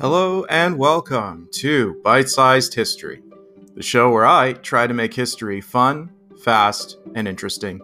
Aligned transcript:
Hello 0.00 0.46
and 0.46 0.78
welcome 0.78 1.46
to 1.52 2.00
Bite 2.02 2.30
Sized 2.30 2.72
History, 2.72 3.22
the 3.74 3.82
show 3.82 4.10
where 4.10 4.24
I 4.24 4.54
try 4.54 4.86
to 4.86 4.94
make 4.94 5.12
history 5.12 5.60
fun, 5.60 6.08
fast, 6.42 6.96
and 7.14 7.28
interesting. 7.28 7.82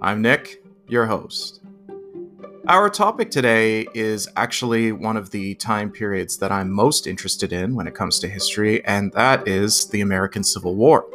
I'm 0.00 0.22
Nick, 0.22 0.62
your 0.86 1.06
host. 1.06 1.60
Our 2.68 2.88
topic 2.88 3.32
today 3.32 3.88
is 3.92 4.28
actually 4.36 4.92
one 4.92 5.16
of 5.16 5.32
the 5.32 5.56
time 5.56 5.90
periods 5.90 6.38
that 6.38 6.52
I'm 6.52 6.70
most 6.70 7.08
interested 7.08 7.52
in 7.52 7.74
when 7.74 7.88
it 7.88 7.94
comes 7.96 8.20
to 8.20 8.28
history, 8.28 8.84
and 8.84 9.12
that 9.14 9.48
is 9.48 9.88
the 9.88 10.02
American 10.02 10.44
Civil 10.44 10.76
War. 10.76 11.06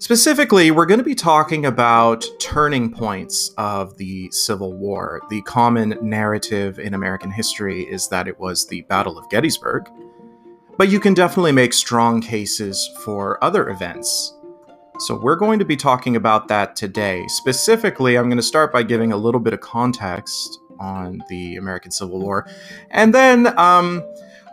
Specifically, 0.00 0.70
we're 0.70 0.86
going 0.86 0.96
to 0.96 1.04
be 1.04 1.14
talking 1.14 1.66
about 1.66 2.24
turning 2.40 2.90
points 2.90 3.50
of 3.58 3.98
the 3.98 4.30
Civil 4.30 4.72
War. 4.72 5.20
The 5.28 5.42
common 5.42 5.98
narrative 6.00 6.78
in 6.78 6.94
American 6.94 7.30
history 7.30 7.82
is 7.82 8.08
that 8.08 8.26
it 8.26 8.40
was 8.40 8.66
the 8.66 8.80
Battle 8.88 9.18
of 9.18 9.28
Gettysburg, 9.28 9.90
but 10.78 10.88
you 10.88 11.00
can 11.00 11.12
definitely 11.12 11.52
make 11.52 11.74
strong 11.74 12.22
cases 12.22 12.88
for 13.04 13.44
other 13.44 13.68
events. 13.68 14.34
So, 15.00 15.20
we're 15.20 15.36
going 15.36 15.58
to 15.58 15.66
be 15.66 15.76
talking 15.76 16.16
about 16.16 16.48
that 16.48 16.76
today. 16.76 17.26
Specifically, 17.28 18.16
I'm 18.16 18.30
going 18.30 18.38
to 18.38 18.42
start 18.42 18.72
by 18.72 18.82
giving 18.82 19.12
a 19.12 19.18
little 19.18 19.40
bit 19.40 19.52
of 19.52 19.60
context 19.60 20.60
on 20.78 21.22
the 21.28 21.56
American 21.56 21.90
Civil 21.90 22.20
War, 22.20 22.48
and 22.90 23.14
then 23.14 23.48
um, 23.58 24.02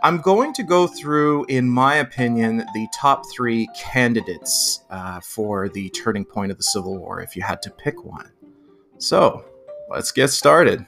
I'm 0.08 0.22
going 0.22 0.54
to 0.54 0.64
go 0.64 0.88
through, 0.88 1.44
in 1.50 1.70
my 1.70 1.96
opinion, 1.96 2.64
the 2.74 2.88
top 2.96 3.30
three 3.30 3.68
candidates 3.76 4.86
uh, 4.90 5.20
for 5.20 5.68
the 5.68 5.90
turning 5.90 6.24
point 6.24 6.50
of 6.50 6.56
the 6.56 6.64
Civil 6.64 6.98
War, 6.98 7.20
if 7.20 7.36
you 7.36 7.42
had 7.42 7.62
to 7.64 7.70
pick 7.70 8.06
one. 8.06 8.32
So, 9.00 9.44
let's 9.90 10.14
get 10.14 10.30
started. 10.30 10.88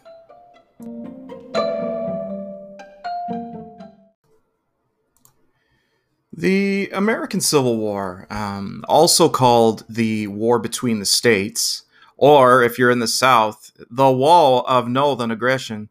The 6.32 6.90
American 6.94 7.42
Civil 7.42 7.76
War, 7.76 8.26
um, 8.30 8.86
also 8.88 9.28
called 9.28 9.84
the 9.90 10.28
War 10.28 10.60
Between 10.60 11.00
the 11.00 11.06
States, 11.06 11.84
or 12.16 12.64
if 12.64 12.80
you're 12.80 12.90
in 12.90 13.00
the 13.00 13.06
South, 13.06 13.70
the 13.92 14.10
War 14.10 14.66
of 14.70 14.88
Northern 14.88 15.30
Aggression, 15.30 15.90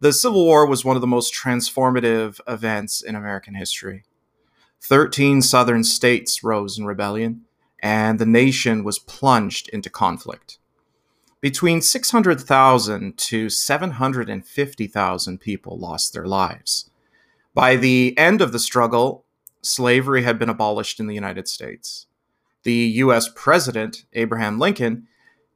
the 0.00 0.12
Civil 0.12 0.44
War 0.44 0.64
was 0.64 0.84
one 0.84 0.96
of 0.96 1.00
the 1.00 1.08
most 1.08 1.34
transformative 1.34 2.40
events 2.46 3.00
in 3.00 3.16
American 3.16 3.54
history. 3.54 4.04
Thirteen 4.80 5.42
southern 5.42 5.82
states 5.82 6.44
rose 6.44 6.78
in 6.78 6.84
rebellion, 6.84 7.42
and 7.82 8.18
the 8.18 8.26
nation 8.26 8.84
was 8.84 9.00
plunged 9.00 9.68
into 9.70 9.90
conflict. 9.90 10.58
Between 11.40 11.80
600,000 11.80 13.16
to 13.16 13.48
750,000 13.48 15.38
people 15.38 15.78
lost 15.78 16.12
their 16.12 16.26
lives. 16.26 16.90
By 17.54 17.76
the 17.76 18.16
end 18.16 18.40
of 18.40 18.52
the 18.52 18.58
struggle, 18.58 19.24
slavery 19.62 20.22
had 20.22 20.38
been 20.38 20.48
abolished 20.48 21.00
in 21.00 21.06
the 21.08 21.14
United 21.14 21.48
States. 21.48 22.06
The 22.62 22.72
U.S. 22.72 23.28
President, 23.34 24.04
Abraham 24.12 24.58
Lincoln, 24.58 25.08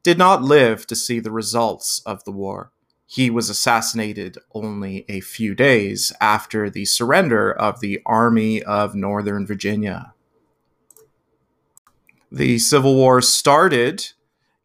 did 0.03 0.19
not 0.19 0.43
live 0.43 0.87
to 0.89 0.97
see 0.97 1.21
the 1.21 1.31
results 1.31 2.01
of 2.07 2.25
the 2.25 2.33
war 2.33 2.73
he 3.13 3.29
was 3.29 3.51
assassinated 3.51 4.39
only 4.55 5.05
a 5.07 5.21
few 5.21 5.55
days 5.55 6.15
after 6.19 6.71
the 6.71 6.87
surrender 6.87 7.53
of 7.53 7.81
the 7.81 8.01
Army 8.07 8.63
of 8.63 8.95
Northern 8.95 9.47
Virginia. 9.47 10.15
The 12.31 12.59
Civil 12.59 12.95
War 12.95 13.21
started 13.21 14.13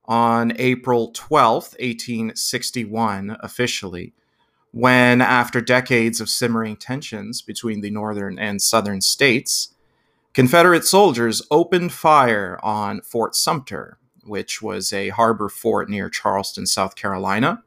on 0.05 0.53
April 0.55 1.11
12, 1.13 1.75
1861, 1.77 3.35
officially, 3.41 4.13
when, 4.71 5.19
after 5.19 5.59
decades 5.59 6.21
of 6.21 6.29
simmering 6.29 6.77
tensions 6.77 7.41
between 7.41 7.81
the 7.81 7.91
northern 7.91 8.39
and 8.39 8.61
southern 8.61 9.01
states, 9.01 9.73
Confederate 10.33 10.85
soldiers 10.85 11.41
opened 11.51 11.91
fire 11.91 12.57
on 12.63 13.01
Fort 13.01 13.35
Sumter, 13.35 13.97
which 14.23 14.61
was 14.61 14.93
a 14.93 15.09
harbor 15.09 15.49
fort 15.49 15.89
near 15.89 16.09
Charleston, 16.09 16.65
South 16.65 16.95
Carolina 16.95 17.65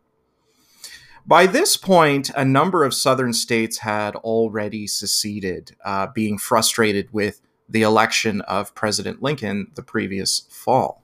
by 1.26 1.46
this 1.46 1.76
point, 1.76 2.30
a 2.36 2.44
number 2.44 2.84
of 2.84 2.94
southern 2.94 3.32
states 3.32 3.78
had 3.78 4.16
already 4.16 4.86
seceded, 4.86 5.76
uh, 5.84 6.08
being 6.14 6.38
frustrated 6.38 7.12
with 7.12 7.40
the 7.68 7.82
election 7.82 8.40
of 8.42 8.74
President 8.74 9.22
Lincoln 9.22 9.70
the 9.74 9.82
previous 9.82 10.40
fall. 10.50 11.02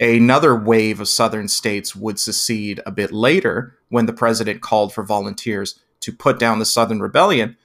Another 0.00 0.54
wave 0.54 1.00
of 1.00 1.08
southern 1.08 1.48
states 1.48 1.94
would 1.96 2.20
secede 2.20 2.80
a 2.86 2.92
bit 2.92 3.12
later 3.12 3.76
when 3.88 4.06
the 4.06 4.12
president 4.12 4.60
called 4.60 4.92
for 4.92 5.02
volunteers 5.02 5.80
to 6.00 6.12
put 6.12 6.38
down 6.38 6.60
the 6.60 6.64
Southern 6.64 7.00
Rebellion. 7.00 7.56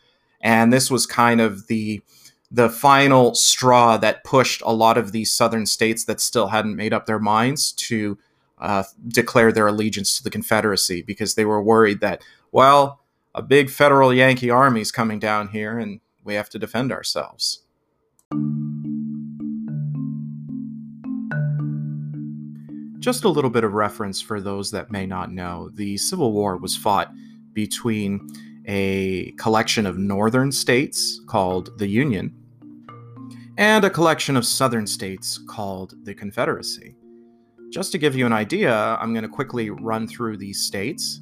And 0.41 0.73
this 0.73 0.89
was 0.89 1.05
kind 1.05 1.41
of 1.41 1.67
the 1.67 2.01
the 2.49 2.69
final 2.69 3.33
straw 3.33 3.97
that 3.97 4.23
pushed 4.23 4.61
a 4.63 4.71
lot 4.71 4.95
of 4.95 5.11
these 5.11 5.33
southern 5.33 5.65
states 5.65 6.05
that 6.05 6.21
still 6.21 6.49
hadn't 6.49 6.75
made 6.75 6.93
up 6.93 7.07
their 7.07 7.17
minds 7.17 7.71
to 7.71 8.19
uh, 8.63 8.83
declare 9.09 9.51
their 9.51 9.67
allegiance 9.67 10.17
to 10.17 10.23
the 10.23 10.29
Confederacy 10.29 11.01
because 11.01 11.35
they 11.35 11.43
were 11.43 11.61
worried 11.61 11.99
that, 11.99 12.23
well, 12.51 13.01
a 13.35 13.41
big 13.41 13.69
federal 13.69 14.13
Yankee 14.13 14.49
army 14.49 14.79
is 14.79 14.91
coming 14.91 15.19
down 15.19 15.49
here 15.49 15.77
and 15.77 15.99
we 16.23 16.35
have 16.35 16.49
to 16.49 16.57
defend 16.57 16.91
ourselves. 16.91 17.63
Just 22.99 23.25
a 23.25 23.29
little 23.29 23.49
bit 23.49 23.65
of 23.65 23.73
reference 23.73 24.21
for 24.21 24.39
those 24.39 24.71
that 24.71 24.89
may 24.89 25.05
not 25.05 25.29
know 25.29 25.69
the 25.73 25.97
Civil 25.97 26.31
War 26.31 26.55
was 26.55 26.77
fought 26.77 27.11
between 27.51 28.25
a 28.65 29.31
collection 29.31 29.85
of 29.85 29.97
northern 29.97 30.53
states 30.53 31.19
called 31.27 31.77
the 31.79 31.87
Union 31.87 32.33
and 33.57 33.83
a 33.83 33.89
collection 33.89 34.37
of 34.37 34.45
southern 34.45 34.87
states 34.87 35.37
called 35.49 35.95
the 36.05 36.13
Confederacy. 36.13 36.95
Just 37.73 37.91
to 37.93 37.97
give 37.97 38.15
you 38.15 38.27
an 38.27 38.33
idea, 38.33 38.71
I'm 39.01 39.13
going 39.13 39.23
to 39.23 39.29
quickly 39.29 39.71
run 39.71 40.07
through 40.07 40.37
these 40.37 40.61
states. 40.61 41.21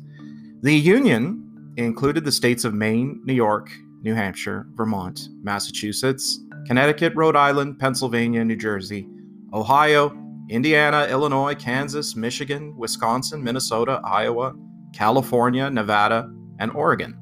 The 0.62 0.76
Union 0.76 1.74
included 1.78 2.26
the 2.26 2.32
states 2.34 2.66
of 2.66 2.74
Maine, 2.74 3.22
New 3.24 3.34
York, 3.34 3.72
New 4.02 4.14
Hampshire, 4.14 4.68
Vermont, 4.74 5.30
Massachusetts, 5.42 6.42
Connecticut, 6.68 7.14
Rhode 7.16 7.38
Island, 7.38 7.80
Pennsylvania, 7.80 8.44
New 8.44 8.58
Jersey, 8.58 9.08
Ohio, 9.54 10.12
Indiana, 10.50 11.08
Illinois, 11.10 11.56
Kansas, 11.56 12.18
Michigan, 12.18 12.76
Wisconsin, 12.76 13.42
Minnesota, 13.42 14.02
Iowa, 14.04 14.54
California, 14.94 15.70
Nevada, 15.70 16.30
and 16.60 16.70
Oregon. 16.74 17.18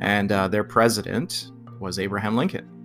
And 0.00 0.30
uh, 0.30 0.46
their 0.46 0.62
president 0.62 1.50
was 1.80 1.98
Abraham 1.98 2.36
Lincoln. 2.36 2.75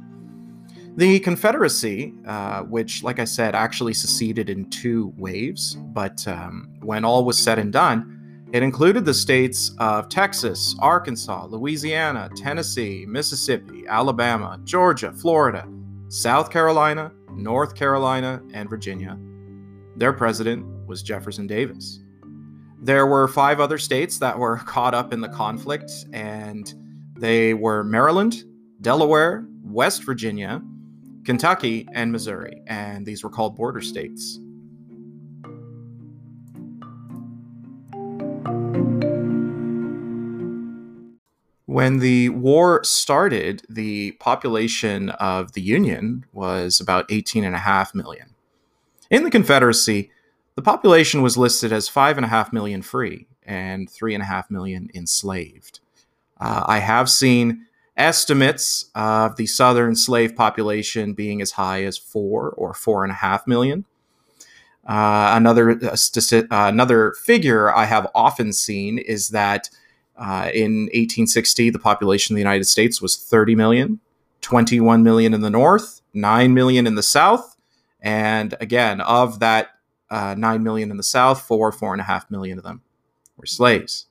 The 0.98 1.20
Confederacy, 1.22 2.14
uh, 2.28 2.64
which, 2.64 3.02
like 3.02 3.20
I 3.20 3.24
said, 3.24 3.56
actually 3.56 3.94
seceded 3.94 4.50
in 4.50 4.70
two 4.70 5.14
waves, 5.16 5.76
but 5.76 6.28
um, 6.28 6.70
when 6.82 7.06
all 7.06 7.24
was 7.24 7.38
said 7.38 7.60
and 7.60 7.72
done, 7.72 8.48
it 8.52 8.62
included 8.62 9.06
the 9.06 9.14
states 9.14 9.74
of 9.78 10.10
Texas, 10.10 10.76
Arkansas, 10.80 11.46
Louisiana, 11.46 12.30
Tennessee, 12.36 13.06
Mississippi, 13.08 13.86
Alabama, 13.88 14.60
Georgia, 14.66 15.14
Florida, 15.14 15.66
South 16.10 16.52
Carolina, 16.52 17.14
North 17.32 17.74
Carolina, 17.74 18.44
and 18.54 18.70
Virginia. 18.70 19.18
Their 19.96 20.12
president 20.12 20.66
was 20.86 21.02
Jefferson 21.02 21.48
Davis. 21.48 22.02
There 22.82 23.08
were 23.08 23.30
five 23.30 23.62
other 23.62 23.78
states 23.78 24.18
that 24.18 24.38
were 24.38 24.58
caught 24.66 24.94
up 24.94 25.14
in 25.14 25.22
the 25.22 25.30
conflict, 25.30 25.90
and 26.12 26.74
they 27.18 27.54
were 27.54 27.86
Maryland, 27.86 28.44
Delaware, 28.82 29.48
West 29.64 30.04
Virginia, 30.04 30.62
Kentucky, 31.24 31.88
and 31.94 32.12
Missouri, 32.12 32.62
and 32.68 33.06
these 33.06 33.24
were 33.24 33.30
called 33.30 33.56
border 33.56 33.82
states. 33.82 34.40
When 41.66 42.00
the 42.00 42.30
war 42.30 42.84
started, 42.84 43.64
the 43.70 44.12
population 44.14 45.10
of 45.12 45.54
the 45.54 45.62
Union 45.62 46.26
was 46.34 46.82
about 46.82 47.08
18.5 47.08 47.96
million. 47.96 48.36
In 49.10 49.24
the 49.24 49.32
Confederacy, 49.32 50.12
the 50.56 50.62
population 50.62 51.22
was 51.22 51.38
listed 51.38 51.72
as 51.72 51.90
5.5 51.90 52.52
million 52.52 52.82
free 52.82 53.28
and 53.44 53.90
3.5 53.90 54.52
million 54.52 54.90
enslaved. 54.94 55.80
Uh, 56.40 56.64
I 56.68 56.80
have 56.80 57.10
seen 57.10 57.68
estimates 57.98 58.90
of 58.96 59.36
the 59.36 59.46
southern 59.46 59.96
slave 59.96 60.36
population 60.36 61.14
being 61.14 61.42
as 61.42 61.52
high 61.52 61.84
as 61.84 61.98
four 61.98 62.52
or 62.52 62.74
four 62.74 63.04
and 63.04 63.12
a 63.12 63.16
half 63.16 63.46
million. 63.46 63.86
Uh, 64.88 65.34
another 65.36 65.72
uh, 65.72 65.96
uh, 65.96 66.46
another 66.50 67.14
figure 67.14 67.74
I 67.74 67.86
have 67.86 68.08
often 68.16 68.52
seen 68.52 68.98
is 68.98 69.30
that 69.30 69.70
uh, 70.18 70.50
in 70.54 70.86
1860 70.86 71.70
the 71.70 71.80
population 71.80 72.34
of 72.34 72.38
the 72.38 72.42
United 72.42 72.66
States 72.66 73.02
was 73.02 73.18
30 73.18 73.56
million, 73.56 74.00
21 74.42 75.04
million 75.04 75.34
in 75.34 75.42
the 75.42 75.52
north, 75.52 76.02
9 76.14 76.54
million 76.54 76.88
in 76.88 76.96
the 76.96 77.04
south, 77.04 77.56
and 78.02 78.56
again 78.60 79.02
of 79.02 79.40
that 79.40 79.70
uh, 80.10 80.34
9 80.38 80.64
million 80.64 80.90
in 80.90 80.98
the 80.98 81.04
south, 81.04 81.42
four 81.42 81.72
four 81.72 81.94
and 81.94 82.02
a 82.02 82.06
half 82.06 82.30
million 82.32 82.58
of 82.58 82.64
them 82.64 82.82
were 83.38 83.46
slaves. 83.46 84.08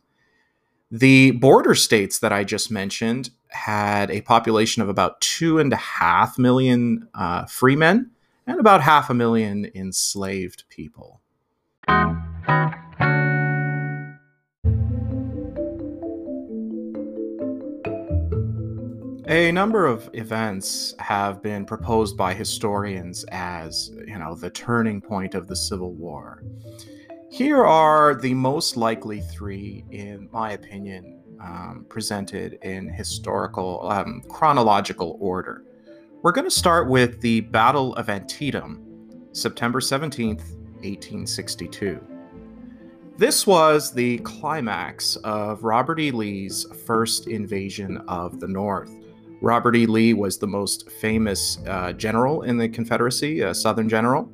The 0.91 1.33
border 1.33 1.75
states 1.75 2.19
that 2.21 2.33
I 2.33 2.45
just 2.45 2.71
mentioned 2.71 3.31
had 3.51 4.11
a 4.11 4.21
population 4.23 4.83
of 4.83 4.89
about 4.89 5.21
two 5.21 5.59
and 5.59 5.73
a 5.73 5.77
half 5.77 6.39
million 6.39 7.09
uh, 7.15 7.47
free 7.47 7.77
men 7.77 8.11
and 8.47 8.59
about 8.59 8.83
half 8.83 9.11
a 9.11 9.15
million 9.15 9.71
enslaved 9.75 10.65
people. 10.69 11.21
A 19.33 19.53
number 19.53 19.87
of 19.87 20.11
events 20.13 20.93
have 20.99 21.41
been 21.41 21.65
proposed 21.65 22.17
by 22.17 22.35
historians 22.35 23.25
as, 23.31 23.93
you 24.05 24.19
know, 24.19 24.35
the 24.35 24.51
turning 24.51 25.01
point 25.01 25.37
of 25.37 25.47
the 25.47 25.55
Civil 25.55 25.93
War. 25.93 26.43
Here 27.31 27.65
are 27.65 28.17
the 28.17 28.35
most 28.35 28.77
likely 28.77 29.21
three, 29.21 29.85
in 29.93 30.29
my 30.33 30.51
opinion, 30.51 31.20
um, 31.41 31.87
presented 31.89 32.59
in 32.63 32.89
historical, 32.89 33.89
um, 33.91 34.23
chronological 34.29 35.17
order. 35.21 35.65
We're 36.23 36.33
going 36.33 36.45
to 36.45 36.51
start 36.51 36.89
with 36.89 37.21
the 37.21 37.41
Battle 37.41 37.95
of 37.95 38.11
Antietam, 38.11 39.29
September 39.33 39.81
17th, 39.81 40.43
1862. 40.83 41.99
This 43.17 43.47
was 43.47 43.93
the 43.93 44.19
climax 44.19 45.17
of 45.17 45.65
Robert 45.65 46.01
E. 46.01 46.11
Lee's 46.11 46.67
first 46.87 47.27
invasion 47.27 47.99
of 48.09 48.41
the 48.41 48.49
North. 48.49 48.91
Robert 49.43 49.77
E. 49.77 49.87
Lee 49.87 50.15
was 50.15 50.39
the 50.39 50.47
most 50.47 50.91
famous 50.91 51.59
uh, 51.67 51.93
general 51.93 52.43
in 52.43 52.59
the 52.59 52.69
Confederacy, 52.69 53.41
a 53.41 53.55
Southern 53.55 53.89
general. 53.89 54.31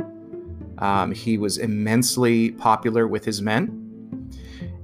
Um, 0.78 1.12
he 1.12 1.38
was 1.38 1.58
immensely 1.58 2.50
popular 2.52 3.06
with 3.06 3.24
his 3.24 3.40
men. 3.40 3.82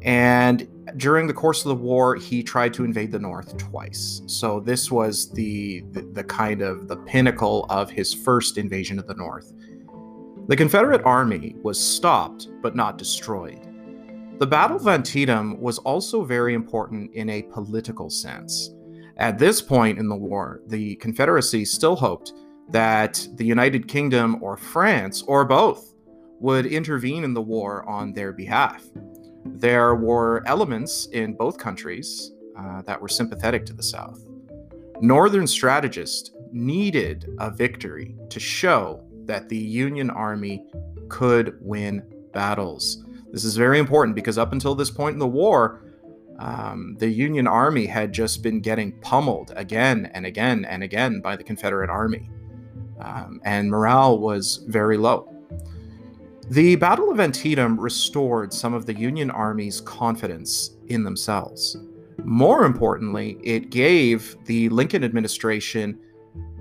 And 0.03 0.69
during 0.97 1.27
the 1.27 1.35
course 1.35 1.61
of 1.65 1.69
the 1.69 1.83
war, 1.83 2.17
he 2.17 2.43
tried 2.43 2.75
to 2.75 2.85
invade 2.85 3.13
the 3.13 3.19
North 3.19 3.57
twice. 3.57 4.23
So 4.27 4.61
this 4.61 4.91
was 4.91 5.31
the, 5.33 5.83
the, 5.93 6.03
the 6.13 6.25
kind 6.25 6.63
of 6.63 6.89
the 6.89 6.97
pinnacle 6.97 7.67
of 7.71 7.91
his 7.91 8.13
first 8.13 8.59
invasion 8.59 8.99
of 8.99 9.07
the 9.07 9.15
North. 9.15 9.53
The 10.49 10.57
Confederate 10.57 11.03
Army 11.05 11.55
was 11.63 11.79
stopped 11.79 12.49
but 12.63 12.75
not 12.75 12.99
destroyed. 12.99 13.61
The 14.39 14.47
Battle 14.47 14.77
of 14.77 14.89
Antietam 14.89 15.61
was 15.61 15.79
also 15.79 16.25
very 16.25 16.55
important 16.55 17.15
in 17.15 17.31
a 17.31 17.43
political 17.43 18.11
sense. 18.11 18.71
At 19.19 19.39
this 19.39 19.63
point 19.63 19.99
in 19.99 20.09
the 20.09 20.17
war, 20.17 20.63
the 20.67 20.97
Confederacy 20.97 21.65
still 21.65 21.95
hoped 21.95 22.33
that 22.71 23.27
the 23.35 23.45
United 23.45 23.87
Kingdom 23.87 24.43
or 24.43 24.57
France 24.57 25.23
or 25.23 25.45
both 25.45 25.95
would 26.41 26.67
intervene 26.67 27.23
in 27.23 27.35
the 27.35 27.41
war 27.41 27.89
on 27.89 28.13
their 28.13 28.33
behalf. 28.33 28.85
There 29.45 29.95
were 29.95 30.43
elements 30.47 31.07
in 31.13 31.35
both 31.35 31.59
countries 31.59 32.33
uh, 32.59 32.83
that 32.83 33.01
were 33.01 33.09
sympathetic 33.09 33.67
to 33.67 33.73
the 33.73 33.83
South. 33.83 34.25
Northern 35.01 35.47
strategists 35.47 36.31
needed 36.53 37.35
a 37.39 37.51
victory 37.51 38.15
to 38.29 38.39
show 38.39 39.03
that 39.25 39.49
the 39.49 39.57
Union 39.57 40.11
Army 40.11 40.65
could 41.09 41.57
win 41.61 42.03
battles. 42.33 43.05
This 43.33 43.45
is 43.45 43.57
very 43.57 43.79
important 43.79 44.15
because 44.15 44.39
up 44.39 44.53
until 44.53 44.75
this 44.75 44.91
point 44.91 45.15
in 45.15 45.19
the 45.19 45.27
war, 45.27 45.83
um, 46.39 46.97
the 46.99 47.09
Union 47.09 47.47
Army 47.47 47.87
had 47.87 48.13
just 48.13 48.43
been 48.43 48.61
getting 48.61 48.93
pummeled 49.01 49.53
again 49.57 50.11
and 50.13 50.27
again 50.27 50.65
and 50.65 50.83
again 50.83 51.21
by 51.21 51.37
the 51.37 51.45
Confederate 51.45 51.91
Army, 51.91 52.29
um, 53.01 53.41
and 53.45 53.71
morale 53.71 54.19
was 54.19 54.65
very 54.67 54.97
low. 54.97 55.32
The 56.53 56.77
Battle 56.77 57.11
of 57.11 57.19
Antietam 57.19 57.81
restored 57.81 58.53
some 58.53 58.75
of 58.75 58.85
the 58.85 58.93
Union 58.93 59.31
Army's 59.31 59.81
confidence 59.81 60.77
in 60.89 61.03
themselves. 61.03 61.79
More 62.25 62.67
importantly, 62.67 63.39
it 63.43 63.71
gave 63.71 64.37
the 64.45 64.69
Lincoln 64.69 65.03
administration 65.03 65.99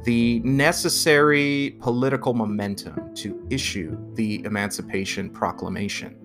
the 0.06 0.40
necessary 0.46 1.76
political 1.82 2.34
momentum 2.34 3.14
to 3.16 3.46
issue 3.50 3.98
the 4.14 4.42
Emancipation 4.46 5.30
Proclamation. 5.30 6.16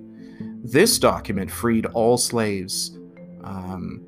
This 0.63 0.97
document 1.01 1.51
freed 1.51 1.87
all 1.87 2.17
slaves 2.19 2.97
um, 3.43 4.07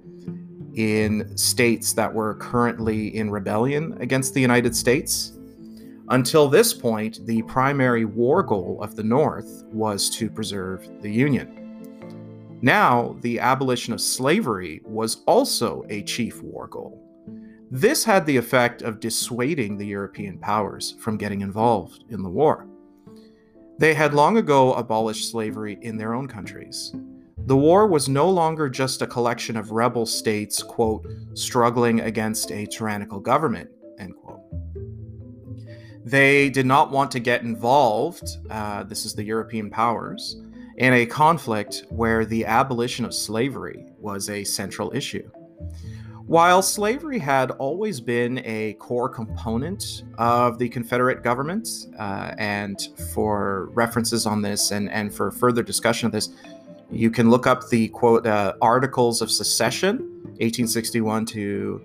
in 0.74 1.36
states 1.36 1.94
that 1.94 2.14
were 2.14 2.36
currently 2.36 3.08
in 3.16 3.28
rebellion 3.28 3.98
against 4.00 4.34
the 4.34 4.40
United 4.40 4.76
States. 4.76 5.37
Until 6.10 6.48
this 6.48 6.72
point, 6.72 7.24
the 7.26 7.42
primary 7.42 8.04
war 8.04 8.42
goal 8.42 8.78
of 8.82 8.96
the 8.96 9.02
North 9.02 9.64
was 9.72 10.08
to 10.10 10.30
preserve 10.30 10.88
the 11.02 11.10
Union. 11.10 12.58
Now, 12.62 13.16
the 13.20 13.38
abolition 13.38 13.92
of 13.92 14.00
slavery 14.00 14.80
was 14.84 15.22
also 15.26 15.84
a 15.88 16.02
chief 16.02 16.42
war 16.42 16.66
goal. 16.66 17.04
This 17.70 18.04
had 18.04 18.24
the 18.24 18.36
effect 18.36 18.82
of 18.82 19.00
dissuading 19.00 19.76
the 19.76 19.86
European 19.86 20.38
powers 20.38 20.94
from 20.98 21.18
getting 21.18 21.42
involved 21.42 22.04
in 22.08 22.22
the 22.22 22.30
war. 22.30 22.66
They 23.78 23.94
had 23.94 24.14
long 24.14 24.38
ago 24.38 24.72
abolished 24.74 25.30
slavery 25.30 25.78
in 25.82 25.98
their 25.98 26.14
own 26.14 26.26
countries, 26.26 26.92
the 27.48 27.56
war 27.56 27.86
was 27.86 28.10
no 28.10 28.28
longer 28.28 28.68
just 28.68 29.00
a 29.00 29.06
collection 29.06 29.56
of 29.56 29.70
rebel 29.70 30.04
states, 30.04 30.62
quote, 30.62 31.06
struggling 31.32 32.00
against 32.00 32.52
a 32.52 32.66
tyrannical 32.66 33.20
government, 33.20 33.70
end 33.98 34.14
quote. 34.16 34.42
They 36.08 36.48
did 36.48 36.64
not 36.64 36.90
want 36.90 37.10
to 37.10 37.20
get 37.20 37.42
involved, 37.42 38.38
uh, 38.48 38.84
this 38.84 39.04
is 39.04 39.14
the 39.14 39.22
European 39.22 39.68
powers, 39.68 40.40
in 40.78 40.94
a 40.94 41.04
conflict 41.04 41.84
where 41.90 42.24
the 42.24 42.46
abolition 42.46 43.04
of 43.04 43.12
slavery 43.12 43.84
was 43.98 44.30
a 44.30 44.42
central 44.42 44.90
issue. 44.94 45.30
While 46.24 46.62
slavery 46.62 47.18
had 47.18 47.50
always 47.50 48.00
been 48.00 48.40
a 48.46 48.72
core 48.74 49.10
component 49.10 50.04
of 50.16 50.58
the 50.58 50.70
Confederate 50.70 51.22
government, 51.22 51.68
uh, 51.98 52.32
and 52.38 52.80
for 53.12 53.68
references 53.74 54.24
on 54.24 54.40
this 54.40 54.70
and, 54.70 54.88
and 54.90 55.14
for 55.14 55.30
further 55.30 55.62
discussion 55.62 56.06
of 56.06 56.12
this, 56.12 56.30
you 56.90 57.10
can 57.10 57.28
look 57.28 57.46
up 57.46 57.68
the 57.68 57.88
quote 57.88 58.26
uh, 58.26 58.54
Articles 58.62 59.20
of 59.20 59.30
Secession, 59.30 59.98
1861 60.40 61.26
to 61.26 61.82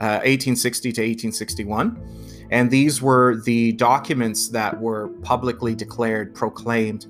uh, 0.00 0.22
1860 0.22 0.92
to 0.92 1.00
1861, 1.00 2.23
and 2.50 2.70
these 2.70 3.00
were 3.00 3.40
the 3.44 3.72
documents 3.72 4.48
that 4.48 4.80
were 4.80 5.08
publicly 5.22 5.74
declared, 5.74 6.34
proclaimed 6.34 7.06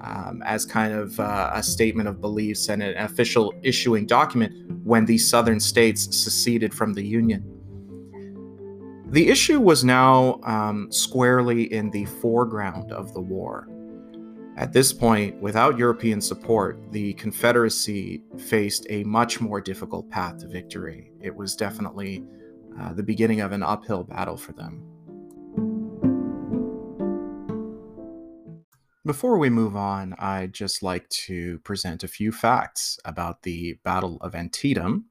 um, 0.00 0.42
as 0.44 0.64
kind 0.64 0.92
of 0.92 1.18
uh, 1.18 1.50
a 1.54 1.62
statement 1.62 2.08
of 2.08 2.20
beliefs 2.20 2.68
and 2.68 2.82
an 2.82 2.96
official 2.98 3.52
issuing 3.62 4.06
document 4.06 4.52
when 4.84 5.04
the 5.04 5.18
Southern 5.18 5.60
states 5.60 6.16
seceded 6.16 6.72
from 6.72 6.94
the 6.94 7.02
Union. 7.02 7.44
The 9.10 9.28
issue 9.28 9.58
was 9.58 9.84
now 9.84 10.38
um, 10.42 10.92
squarely 10.92 11.72
in 11.72 11.90
the 11.90 12.04
foreground 12.04 12.92
of 12.92 13.14
the 13.14 13.20
war. 13.20 13.66
At 14.58 14.72
this 14.72 14.92
point, 14.92 15.40
without 15.40 15.78
European 15.78 16.20
support, 16.20 16.80
the 16.90 17.14
Confederacy 17.14 18.22
faced 18.36 18.86
a 18.90 19.04
much 19.04 19.40
more 19.40 19.60
difficult 19.60 20.10
path 20.10 20.38
to 20.38 20.48
victory. 20.48 21.12
It 21.22 21.34
was 21.34 21.54
definitely 21.54 22.24
uh, 22.80 22.92
the 22.92 23.02
beginning 23.02 23.40
of 23.40 23.52
an 23.52 23.62
uphill 23.62 24.04
battle 24.04 24.36
for 24.36 24.52
them. 24.52 24.82
Before 29.06 29.38
we 29.38 29.48
move 29.48 29.76
on, 29.76 30.14
I'd 30.18 30.52
just 30.52 30.82
like 30.82 31.08
to 31.10 31.58
present 31.60 32.04
a 32.04 32.08
few 32.08 32.32
facts 32.32 32.98
about 33.04 33.42
the 33.42 33.78
Battle 33.82 34.18
of 34.20 34.34
Antietam, 34.34 35.06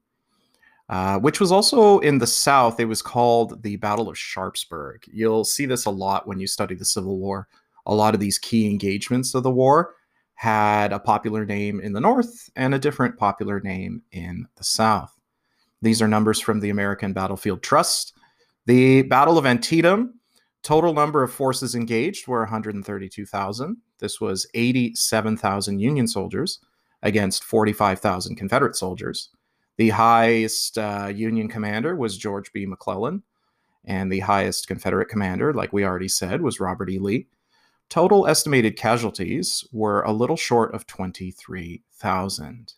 uh, 0.88 1.18
which 1.18 1.40
was 1.40 1.50
also 1.50 1.98
in 2.00 2.18
the 2.18 2.26
South. 2.26 2.78
It 2.78 2.84
was 2.84 3.02
called 3.02 3.62
the 3.62 3.76
Battle 3.76 4.08
of 4.08 4.16
Sharpsburg. 4.16 5.04
You'll 5.12 5.44
see 5.44 5.66
this 5.66 5.84
a 5.86 5.90
lot 5.90 6.28
when 6.28 6.38
you 6.38 6.46
study 6.46 6.74
the 6.74 6.84
Civil 6.84 7.18
War 7.18 7.48
a 7.88 7.94
lot 7.94 8.14
of 8.14 8.20
these 8.20 8.38
key 8.38 8.68
engagements 8.68 9.34
of 9.34 9.42
the 9.42 9.50
war 9.50 9.94
had 10.34 10.92
a 10.92 11.00
popular 11.00 11.44
name 11.44 11.80
in 11.80 11.92
the 11.92 12.00
North 12.00 12.48
and 12.54 12.74
a 12.74 12.78
different 12.78 13.16
popular 13.16 13.60
name 13.60 14.02
in 14.12 14.46
the 14.56 14.62
South. 14.62 15.17
These 15.80 16.02
are 16.02 16.08
numbers 16.08 16.40
from 16.40 16.60
the 16.60 16.70
American 16.70 17.12
Battlefield 17.12 17.62
Trust. 17.62 18.14
The 18.66 19.02
Battle 19.02 19.38
of 19.38 19.46
Antietam, 19.46 20.20
total 20.62 20.92
number 20.92 21.22
of 21.22 21.32
forces 21.32 21.74
engaged 21.74 22.26
were 22.26 22.40
132,000. 22.40 23.76
This 23.98 24.20
was 24.20 24.46
87,000 24.54 25.78
Union 25.78 26.06
soldiers 26.06 26.58
against 27.02 27.44
45,000 27.44 28.36
Confederate 28.36 28.76
soldiers. 28.76 29.30
The 29.76 29.90
highest 29.90 30.76
uh, 30.76 31.12
Union 31.14 31.48
commander 31.48 31.94
was 31.94 32.18
George 32.18 32.52
B. 32.52 32.66
McClellan, 32.66 33.22
and 33.84 34.10
the 34.10 34.20
highest 34.20 34.66
Confederate 34.66 35.08
commander, 35.08 35.54
like 35.54 35.72
we 35.72 35.84
already 35.84 36.08
said, 36.08 36.42
was 36.42 36.60
Robert 36.60 36.90
E. 36.90 36.98
Lee. 36.98 37.28
Total 37.88 38.26
estimated 38.26 38.76
casualties 38.76 39.64
were 39.72 40.02
a 40.02 40.12
little 40.12 40.36
short 40.36 40.74
of 40.74 40.86
23,000. 40.86 42.74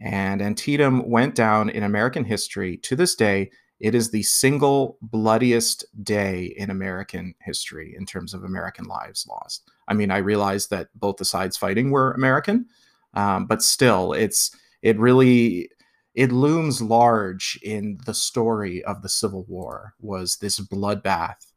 And 0.00 0.42
Antietam 0.42 1.08
went 1.08 1.34
down 1.34 1.70
in 1.70 1.82
American 1.82 2.24
history. 2.24 2.76
To 2.78 2.96
this 2.96 3.14
day, 3.14 3.50
it 3.80 3.94
is 3.94 4.10
the 4.10 4.22
single 4.22 4.98
bloodiest 5.02 5.84
day 6.02 6.54
in 6.56 6.70
American 6.70 7.34
history 7.40 7.94
in 7.96 8.06
terms 8.06 8.32
of 8.32 8.44
American 8.44 8.86
lives 8.86 9.26
lost. 9.28 9.70
I 9.88 9.94
mean, 9.94 10.10
I 10.10 10.18
realize 10.18 10.68
that 10.68 10.88
both 10.94 11.16
the 11.16 11.24
sides 11.24 11.56
fighting 11.56 11.90
were 11.90 12.12
American, 12.12 12.66
um, 13.14 13.46
but 13.46 13.62
still, 13.62 14.12
it's 14.12 14.50
it 14.82 14.98
really 14.98 15.70
it 16.14 16.32
looms 16.32 16.80
large 16.80 17.58
in 17.62 17.98
the 18.06 18.14
story 18.14 18.82
of 18.84 19.02
the 19.02 19.08
Civil 19.08 19.44
War 19.44 19.94
was 20.00 20.36
this 20.36 20.58
bloodbath 20.58 21.52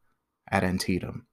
at 0.50 0.62
Antietam. 0.62 1.26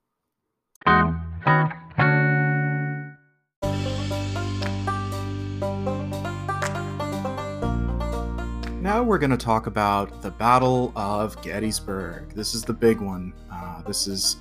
We're 9.08 9.18
going 9.18 9.32
to 9.32 9.38
talk 9.38 9.68
about 9.68 10.22
the 10.22 10.32
Battle 10.32 10.92
of 10.94 11.42
Gettysburg. 11.42 12.34
This 12.36 12.54
is 12.54 12.64
the 12.64 12.74
big 12.74 13.00
one. 13.00 13.32
Uh, 13.50 13.82
this 13.84 14.06
is, 14.06 14.36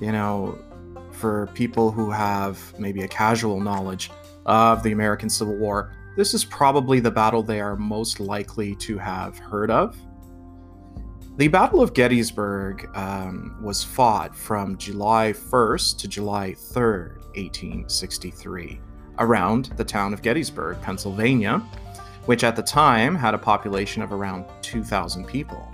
you 0.00 0.10
know, 0.10 0.58
for 1.12 1.46
people 1.54 1.92
who 1.92 2.10
have 2.10 2.58
maybe 2.80 3.02
a 3.02 3.08
casual 3.08 3.60
knowledge 3.60 4.10
of 4.44 4.82
the 4.82 4.90
American 4.90 5.30
Civil 5.30 5.54
War, 5.54 5.94
this 6.16 6.34
is 6.34 6.44
probably 6.44 6.98
the 6.98 7.12
battle 7.12 7.44
they 7.44 7.60
are 7.60 7.76
most 7.76 8.18
likely 8.18 8.74
to 8.76 8.98
have 8.98 9.38
heard 9.38 9.70
of. 9.70 9.96
The 11.36 11.46
Battle 11.46 11.80
of 11.80 11.94
Gettysburg 11.94 12.90
um, 12.96 13.56
was 13.62 13.84
fought 13.84 14.34
from 14.34 14.76
July 14.78 15.32
1st 15.32 15.96
to 15.98 16.08
July 16.08 16.56
3rd, 16.58 17.18
1863, 17.36 18.80
around 19.20 19.66
the 19.76 19.84
town 19.84 20.12
of 20.12 20.22
Gettysburg, 20.22 20.82
Pennsylvania, 20.82 21.62
which 22.28 22.44
at 22.44 22.54
the 22.54 22.62
time 22.62 23.14
had 23.14 23.32
a 23.32 23.38
population 23.38 24.02
of 24.02 24.12
around 24.12 24.44
2,000 24.60 25.26
people. 25.26 25.66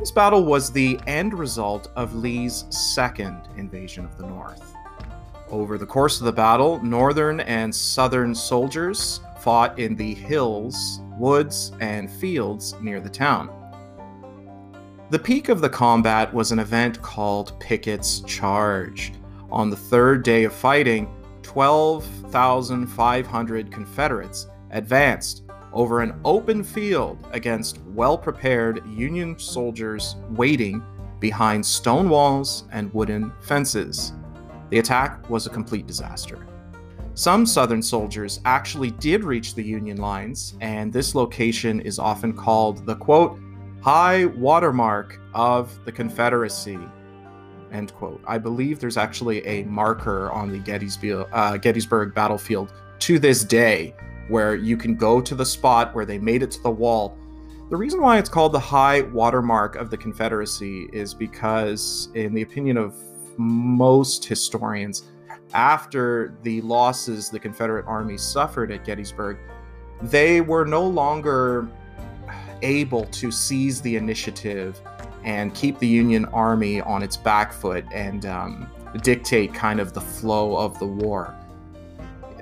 This 0.00 0.10
battle 0.10 0.44
was 0.44 0.72
the 0.72 0.98
end 1.06 1.32
result 1.32 1.92
of 1.94 2.16
Lee's 2.16 2.64
second 2.70 3.40
invasion 3.56 4.04
of 4.04 4.18
the 4.18 4.26
North. 4.26 4.74
Over 5.48 5.78
the 5.78 5.86
course 5.86 6.18
of 6.18 6.24
the 6.24 6.32
battle, 6.32 6.82
Northern 6.82 7.38
and 7.38 7.72
Southern 7.72 8.34
soldiers 8.34 9.20
fought 9.38 9.78
in 9.78 9.94
the 9.94 10.14
hills, 10.14 10.98
woods, 11.20 11.70
and 11.78 12.10
fields 12.10 12.74
near 12.80 12.98
the 12.98 13.08
town. 13.08 13.48
The 15.10 15.20
peak 15.20 15.50
of 15.50 15.60
the 15.60 15.70
combat 15.70 16.34
was 16.34 16.50
an 16.50 16.58
event 16.58 17.00
called 17.00 17.60
Pickett's 17.60 18.22
Charge. 18.22 19.12
On 19.52 19.70
the 19.70 19.76
third 19.76 20.24
day 20.24 20.42
of 20.42 20.52
fighting, 20.52 21.08
12,500 21.42 23.70
Confederates 23.70 24.48
advanced 24.72 25.43
over 25.74 26.00
an 26.00 26.18
open 26.24 26.64
field 26.64 27.26
against 27.32 27.80
well 27.88 28.16
prepared 28.16 28.86
Union 28.86 29.38
soldiers 29.38 30.16
waiting 30.30 30.82
behind 31.20 31.64
stone 31.64 32.08
walls 32.08 32.64
and 32.72 32.92
wooden 32.94 33.32
fences. 33.40 34.12
The 34.70 34.78
attack 34.78 35.28
was 35.28 35.46
a 35.46 35.50
complete 35.50 35.86
disaster. 35.86 36.46
Some 37.14 37.46
Southern 37.46 37.82
soldiers 37.82 38.40
actually 38.44 38.90
did 38.90 39.22
reach 39.22 39.54
the 39.54 39.62
Union 39.62 39.98
lines, 39.98 40.56
and 40.60 40.92
this 40.92 41.14
location 41.14 41.80
is 41.80 41.98
often 41.98 42.32
called 42.32 42.84
the 42.86 42.96
quote, 42.96 43.38
high 43.80 44.24
watermark 44.24 45.20
of 45.32 45.78
the 45.84 45.92
Confederacy. 45.92 46.78
End 47.70 47.94
quote. 47.94 48.20
I 48.26 48.38
believe 48.38 48.80
there's 48.80 48.96
actually 48.96 49.46
a 49.46 49.62
marker 49.64 50.30
on 50.32 50.50
the 50.50 50.58
Gettysburg, 50.58 51.28
uh, 51.32 51.56
Gettysburg 51.56 52.14
battlefield 52.14 52.72
to 53.00 53.18
this 53.18 53.44
day 53.44 53.94
where 54.28 54.54
you 54.54 54.76
can 54.76 54.94
go 54.94 55.20
to 55.20 55.34
the 55.34 55.44
spot 55.44 55.94
where 55.94 56.04
they 56.04 56.18
made 56.18 56.42
it 56.42 56.50
to 56.52 56.62
the 56.62 56.70
wall. 56.70 57.16
The 57.70 57.76
reason 57.76 58.00
why 58.00 58.18
it's 58.18 58.28
called 58.28 58.52
the 58.52 58.60
high 58.60 59.02
watermark 59.02 59.76
of 59.76 59.90
the 59.90 59.96
Confederacy 59.96 60.88
is 60.92 61.14
because, 61.14 62.08
in 62.14 62.34
the 62.34 62.42
opinion 62.42 62.76
of 62.76 62.94
most 63.38 64.24
historians, 64.24 65.04
after 65.54 66.36
the 66.42 66.60
losses 66.60 67.30
the 67.30 67.38
Confederate 67.38 67.86
Army 67.86 68.18
suffered 68.18 68.70
at 68.70 68.84
Gettysburg, 68.84 69.38
they 70.02 70.40
were 70.40 70.64
no 70.64 70.86
longer 70.86 71.68
able 72.62 73.04
to 73.06 73.30
seize 73.30 73.80
the 73.80 73.96
initiative 73.96 74.80
and 75.22 75.54
keep 75.54 75.78
the 75.78 75.88
Union 75.88 76.26
Army 76.26 76.80
on 76.82 77.02
its 77.02 77.16
back 77.16 77.52
foot 77.52 77.84
and 77.92 78.26
um, 78.26 78.70
dictate 79.02 79.54
kind 79.54 79.80
of 79.80 79.92
the 79.92 80.00
flow 80.00 80.56
of 80.56 80.78
the 80.78 80.86
war. 80.86 81.34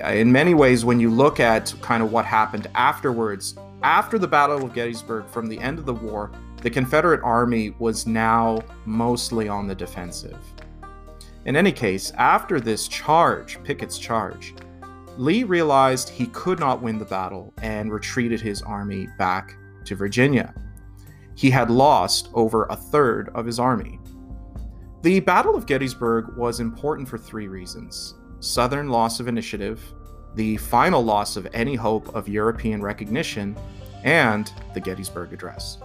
In 0.02 0.32
many 0.32 0.52
ways, 0.52 0.84
when 0.84 0.98
you 0.98 1.10
look 1.10 1.38
at 1.38 1.72
kind 1.80 2.02
of 2.02 2.10
what 2.10 2.24
happened 2.24 2.66
afterwards, 2.74 3.54
after 3.84 4.18
the 4.18 4.26
Battle 4.26 4.64
of 4.64 4.74
Gettysburg, 4.74 5.28
from 5.28 5.46
the 5.46 5.60
end 5.60 5.78
of 5.78 5.86
the 5.86 5.94
war, 5.94 6.32
the 6.60 6.70
Confederate 6.70 7.20
Army 7.22 7.76
was 7.78 8.04
now 8.04 8.58
mostly 8.84 9.48
on 9.48 9.68
the 9.68 9.76
defensive. 9.76 10.38
In 11.44 11.54
any 11.54 11.70
case, 11.70 12.10
after 12.16 12.60
this 12.60 12.88
charge, 12.88 13.62
Pickett's 13.62 13.96
charge, 13.96 14.54
Lee 15.18 15.44
realized 15.44 16.08
he 16.08 16.26
could 16.26 16.58
not 16.58 16.82
win 16.82 16.98
the 16.98 17.04
battle 17.04 17.54
and 17.62 17.92
retreated 17.92 18.40
his 18.40 18.60
army 18.60 19.06
back 19.18 19.56
to 19.84 19.94
Virginia. 19.94 20.52
He 21.36 21.48
had 21.48 21.70
lost 21.70 22.28
over 22.34 22.64
a 22.64 22.76
third 22.76 23.28
of 23.36 23.46
his 23.46 23.60
army. 23.60 24.00
The 25.02 25.20
Battle 25.20 25.54
of 25.54 25.66
Gettysburg 25.66 26.36
was 26.36 26.58
important 26.58 27.08
for 27.08 27.18
three 27.18 27.46
reasons 27.46 28.14
Southern 28.42 28.88
loss 28.88 29.20
of 29.20 29.28
initiative, 29.28 29.80
the 30.34 30.56
final 30.56 31.02
loss 31.02 31.36
of 31.36 31.46
any 31.54 31.76
hope 31.76 32.12
of 32.14 32.28
European 32.28 32.82
recognition, 32.82 33.56
and 34.02 34.52
the 34.74 34.80
Gettysburg 34.80 35.32
Address. 35.32 35.78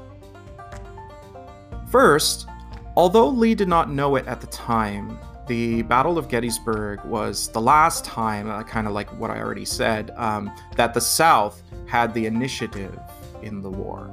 First, 1.91 2.47
although 2.95 3.29
Lee 3.29 3.53
did 3.53 3.67
not 3.67 3.91
know 3.91 4.15
it 4.15 4.25
at 4.25 4.41
the 4.41 4.47
time, 4.47 5.19
the 5.47 5.83
Battle 5.83 6.17
of 6.17 6.29
Gettysburg 6.29 7.05
was 7.05 7.49
the 7.49 7.61
last 7.61 8.03
time, 8.03 8.49
uh, 8.49 8.63
kind 8.63 8.87
of 8.87 8.93
like 8.93 9.07
what 9.19 9.29
I 9.29 9.39
already 9.39 9.63
said, 9.63 10.11
um, 10.17 10.51
that 10.75 10.95
the 10.95 10.99
South 10.99 11.61
had 11.85 12.11
the 12.15 12.25
initiative 12.25 12.99
in 13.43 13.61
the 13.61 13.69
war. 13.69 14.09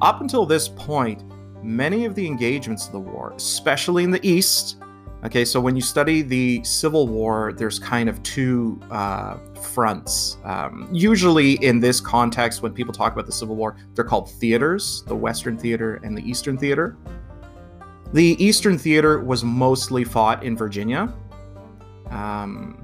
Up 0.00 0.22
until 0.22 0.46
this 0.46 0.66
point, 0.66 1.22
many 1.62 2.06
of 2.06 2.14
the 2.14 2.26
engagements 2.26 2.86
of 2.86 2.92
the 2.92 3.00
war, 3.00 3.34
especially 3.36 4.02
in 4.02 4.10
the 4.10 4.26
East, 4.26 4.78
okay, 5.24 5.44
so 5.44 5.60
when 5.60 5.76
you 5.76 5.82
study 5.82 6.22
the 6.22 6.62
Civil 6.64 7.08
War, 7.08 7.52
there's 7.52 7.78
kind 7.78 8.08
of 8.08 8.22
two 8.22 8.80
uh, 8.90 9.38
fronts. 9.60 10.38
Um, 10.44 10.88
usually, 10.92 11.52
in 11.64 11.80
this 11.80 12.00
context, 12.00 12.62
when 12.62 12.72
people 12.72 12.92
talk 12.92 13.12
about 13.12 13.26
the 13.26 13.32
Civil 13.32 13.56
War, 13.56 13.76
they're 13.94 14.04
called 14.04 14.30
theaters 14.32 15.02
the 15.06 15.16
Western 15.16 15.56
Theater 15.56 16.00
and 16.04 16.16
the 16.16 16.22
Eastern 16.28 16.58
Theater. 16.58 16.96
The 18.12 18.42
Eastern 18.44 18.76
Theater 18.76 19.20
was 19.20 19.42
mostly 19.42 20.04
fought 20.04 20.44
in 20.44 20.56
Virginia. 20.56 21.12
Um, 22.10 22.78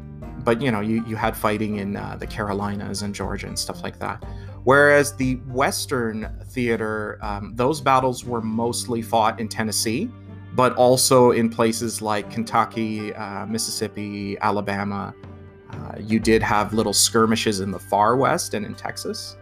but 0.44 0.62
you 0.62 0.72
know, 0.72 0.80
you, 0.80 1.04
you 1.06 1.16
had 1.16 1.36
fighting 1.36 1.76
in 1.76 1.96
uh, 1.96 2.16
the 2.18 2.26
Carolinas 2.26 3.02
and 3.02 3.14
Georgia 3.14 3.46
and 3.46 3.58
stuff 3.58 3.82
like 3.82 3.98
that. 3.98 4.24
Whereas 4.64 5.14
the 5.16 5.36
Western 5.46 6.28
Theater, 6.48 7.18
um, 7.22 7.52
those 7.54 7.80
battles 7.80 8.24
were 8.24 8.40
mostly 8.40 9.02
fought 9.02 9.40
in 9.40 9.48
Tennessee, 9.48 10.10
but 10.58 10.74
also 10.74 11.30
in 11.30 11.48
places 11.48 12.02
like 12.02 12.28
Kentucky, 12.32 13.14
uh, 13.14 13.46
Mississippi, 13.46 14.36
Alabama. 14.40 15.14
Uh, 15.70 15.92
you 16.00 16.18
did 16.18 16.42
have 16.42 16.74
little 16.74 16.92
skirmishes 16.92 17.60
in 17.60 17.70
the 17.70 17.78
far 17.78 18.16
west 18.16 18.54
and 18.54 18.66
in 18.66 18.74
Texas. 18.74 19.36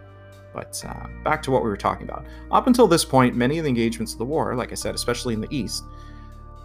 But 0.53 0.79
uh, 0.87 1.07
back 1.23 1.41
to 1.41 1.49
what 1.49 1.63
we 1.63 1.69
were 1.69 1.75
talking 1.75 2.07
about. 2.07 2.23
Up 2.51 2.67
until 2.67 2.85
this 2.85 3.03
point, 3.03 3.35
many 3.35 3.57
of 3.57 3.63
the 3.63 3.69
engagements 3.69 4.13
of 4.13 4.19
the 4.19 4.25
war, 4.25 4.53
like 4.53 4.71
I 4.71 4.75
said, 4.75 4.93
especially 4.93 5.33
in 5.33 5.41
the 5.41 5.47
East, 5.49 5.85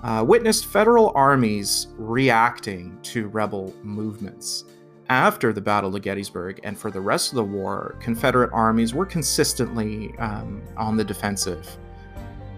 uh, 0.02 0.22
witnessed 0.28 0.66
federal 0.66 1.12
armies 1.14 1.86
reacting 1.96 2.98
to 3.04 3.28
rebel 3.28 3.72
movements. 3.82 4.64
After 5.08 5.54
the 5.54 5.62
Battle 5.62 5.96
of 5.96 6.02
Gettysburg 6.02 6.60
and 6.62 6.76
for 6.76 6.90
the 6.90 7.00
rest 7.00 7.32
of 7.32 7.36
the 7.36 7.44
war, 7.44 7.96
Confederate 8.00 8.50
armies 8.52 8.92
were 8.92 9.06
consistently 9.06 10.14
um, 10.18 10.62
on 10.76 10.98
the 10.98 11.04
defensive. 11.04 11.78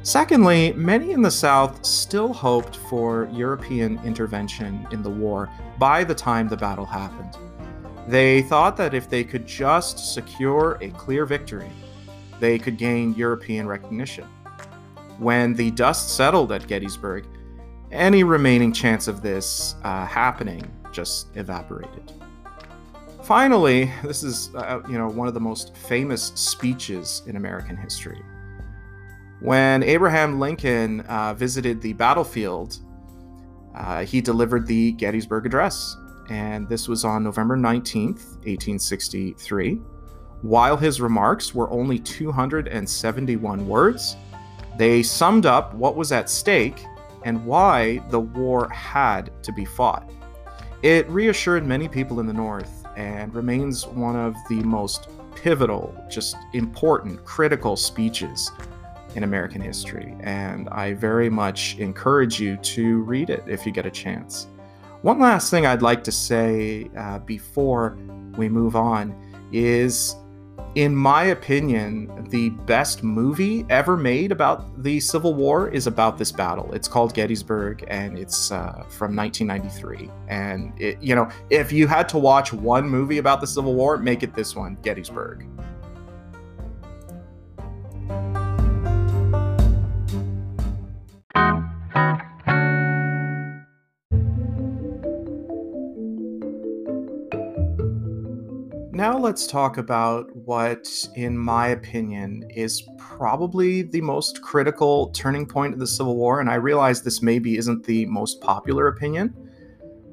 Secondly, 0.04 0.74
many 0.74 1.12
in 1.12 1.22
the 1.22 1.30
South 1.30 1.82
still 1.82 2.30
hoped 2.34 2.76
for 2.76 3.26
European 3.32 3.98
intervention 4.04 4.86
in 4.90 5.02
the 5.02 5.08
war 5.08 5.48
by 5.78 6.04
the 6.04 6.14
time 6.14 6.46
the 6.46 6.56
battle 6.58 6.84
happened. 6.84 7.38
They 8.06 8.42
thought 8.42 8.76
that 8.76 8.92
if 8.92 9.08
they 9.08 9.24
could 9.24 9.46
just 9.46 10.12
secure 10.12 10.76
a 10.82 10.90
clear 10.90 11.24
victory, 11.24 11.70
they 12.38 12.58
could 12.58 12.76
gain 12.76 13.14
European 13.14 13.66
recognition. 13.66 14.26
When 15.16 15.54
the 15.54 15.70
dust 15.70 16.14
settled 16.14 16.52
at 16.52 16.66
Gettysburg, 16.66 17.26
any 17.90 18.24
remaining 18.24 18.74
chance 18.74 19.08
of 19.08 19.22
this 19.22 19.74
uh, 19.84 20.04
happening 20.04 20.70
just 20.92 21.34
evaporated. 21.34 22.12
Finally, 23.22 23.90
this 24.02 24.22
is 24.22 24.54
uh, 24.54 24.82
you 24.86 24.98
know 24.98 25.08
one 25.08 25.28
of 25.28 25.32
the 25.32 25.40
most 25.40 25.74
famous 25.74 26.24
speeches 26.34 27.22
in 27.26 27.36
American 27.36 27.74
history. 27.74 28.20
When 29.44 29.82
Abraham 29.82 30.40
Lincoln 30.40 31.00
uh, 31.00 31.34
visited 31.34 31.82
the 31.82 31.92
battlefield, 31.92 32.78
uh, 33.74 34.06
he 34.06 34.22
delivered 34.22 34.66
the 34.66 34.92
Gettysburg 34.92 35.44
Address 35.44 35.98
and 36.30 36.66
this 36.66 36.88
was 36.88 37.04
on 37.04 37.22
November 37.22 37.54
19th, 37.54 38.38
1863. 38.46 39.74
While 40.40 40.78
his 40.78 40.98
remarks 40.98 41.54
were 41.54 41.70
only 41.70 41.98
271 41.98 43.68
words, 43.68 44.16
they 44.78 45.02
summed 45.02 45.44
up 45.44 45.74
what 45.74 45.94
was 45.94 46.10
at 46.10 46.30
stake 46.30 46.82
and 47.24 47.44
why 47.44 47.98
the 48.08 48.20
war 48.20 48.70
had 48.70 49.30
to 49.42 49.52
be 49.52 49.66
fought. 49.66 50.10
It 50.80 51.06
reassured 51.10 51.66
many 51.66 51.86
people 51.86 52.18
in 52.18 52.26
the 52.26 52.32
North 52.32 52.86
and 52.96 53.34
remains 53.34 53.86
one 53.86 54.16
of 54.16 54.34
the 54.48 54.62
most 54.62 55.08
pivotal, 55.34 55.94
just 56.08 56.34
important, 56.54 57.22
critical 57.26 57.76
speeches 57.76 58.50
in 59.16 59.24
American 59.24 59.60
history. 59.60 60.16
And 60.20 60.68
I 60.70 60.94
very 60.94 61.30
much 61.30 61.76
encourage 61.78 62.40
you 62.40 62.56
to 62.56 63.02
read 63.02 63.30
it 63.30 63.44
if 63.46 63.66
you 63.66 63.72
get 63.72 63.86
a 63.86 63.90
chance. 63.90 64.48
One 65.02 65.18
last 65.18 65.50
thing 65.50 65.66
I'd 65.66 65.82
like 65.82 66.02
to 66.04 66.12
say 66.12 66.90
uh, 66.96 67.18
before 67.20 67.98
we 68.36 68.48
move 68.48 68.76
on 68.76 69.14
is 69.52 70.16
in 70.74 70.94
my 70.94 71.24
opinion, 71.24 72.26
the 72.30 72.50
best 72.50 73.04
movie 73.04 73.64
ever 73.70 73.96
made 73.96 74.32
about 74.32 74.82
the 74.82 74.98
Civil 74.98 75.34
War 75.34 75.68
is 75.68 75.86
about 75.86 76.18
this 76.18 76.32
battle. 76.32 76.72
It's 76.72 76.88
called 76.88 77.14
Gettysburg, 77.14 77.84
and 77.86 78.18
it's 78.18 78.50
uh, 78.50 78.84
from 78.88 79.14
1993. 79.14 80.10
And 80.26 80.72
it, 80.80 81.00
you 81.00 81.14
know, 81.14 81.28
if 81.48 81.70
you 81.70 81.86
had 81.86 82.08
to 82.08 82.18
watch 82.18 82.52
one 82.52 82.88
movie 82.88 83.18
about 83.18 83.40
the 83.40 83.46
Civil 83.46 83.74
War, 83.74 83.98
make 83.98 84.24
it 84.24 84.34
this 84.34 84.56
one, 84.56 84.76
Gettysburg. 84.82 85.46
Now 98.94 99.18
let's 99.18 99.48
talk 99.48 99.78
about 99.78 100.30
what, 100.36 100.88
in 101.16 101.36
my 101.36 101.70
opinion, 101.70 102.48
is 102.48 102.88
probably 102.96 103.82
the 103.82 104.00
most 104.00 104.40
critical 104.40 105.08
turning 105.08 105.46
point 105.46 105.74
of 105.74 105.80
the 105.80 105.86
Civil 105.86 106.14
War. 106.14 106.38
And 106.38 106.48
I 106.48 106.54
realize 106.54 107.02
this 107.02 107.20
maybe 107.20 107.58
isn't 107.58 107.84
the 107.84 108.06
most 108.06 108.40
popular 108.40 108.86
opinion, 108.86 109.34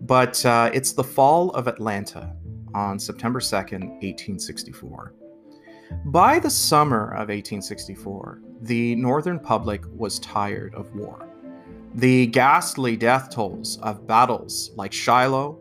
but 0.01 0.43
uh, 0.47 0.71
it's 0.73 0.93
the 0.93 1.03
fall 1.03 1.51
of 1.51 1.67
Atlanta 1.67 2.35
on 2.73 2.97
September 2.97 3.39
2nd, 3.39 3.83
1864. 4.01 5.13
By 6.05 6.39
the 6.39 6.49
summer 6.49 7.11
of 7.11 7.29
1864, 7.29 8.41
the 8.61 8.95
Northern 8.95 9.39
public 9.39 9.83
was 9.95 10.17
tired 10.17 10.73
of 10.73 10.91
war. 10.95 11.29
The 11.93 12.25
ghastly 12.25 12.97
death 12.97 13.29
tolls 13.29 13.77
of 13.83 14.07
battles 14.07 14.71
like 14.75 14.91
Shiloh, 14.91 15.59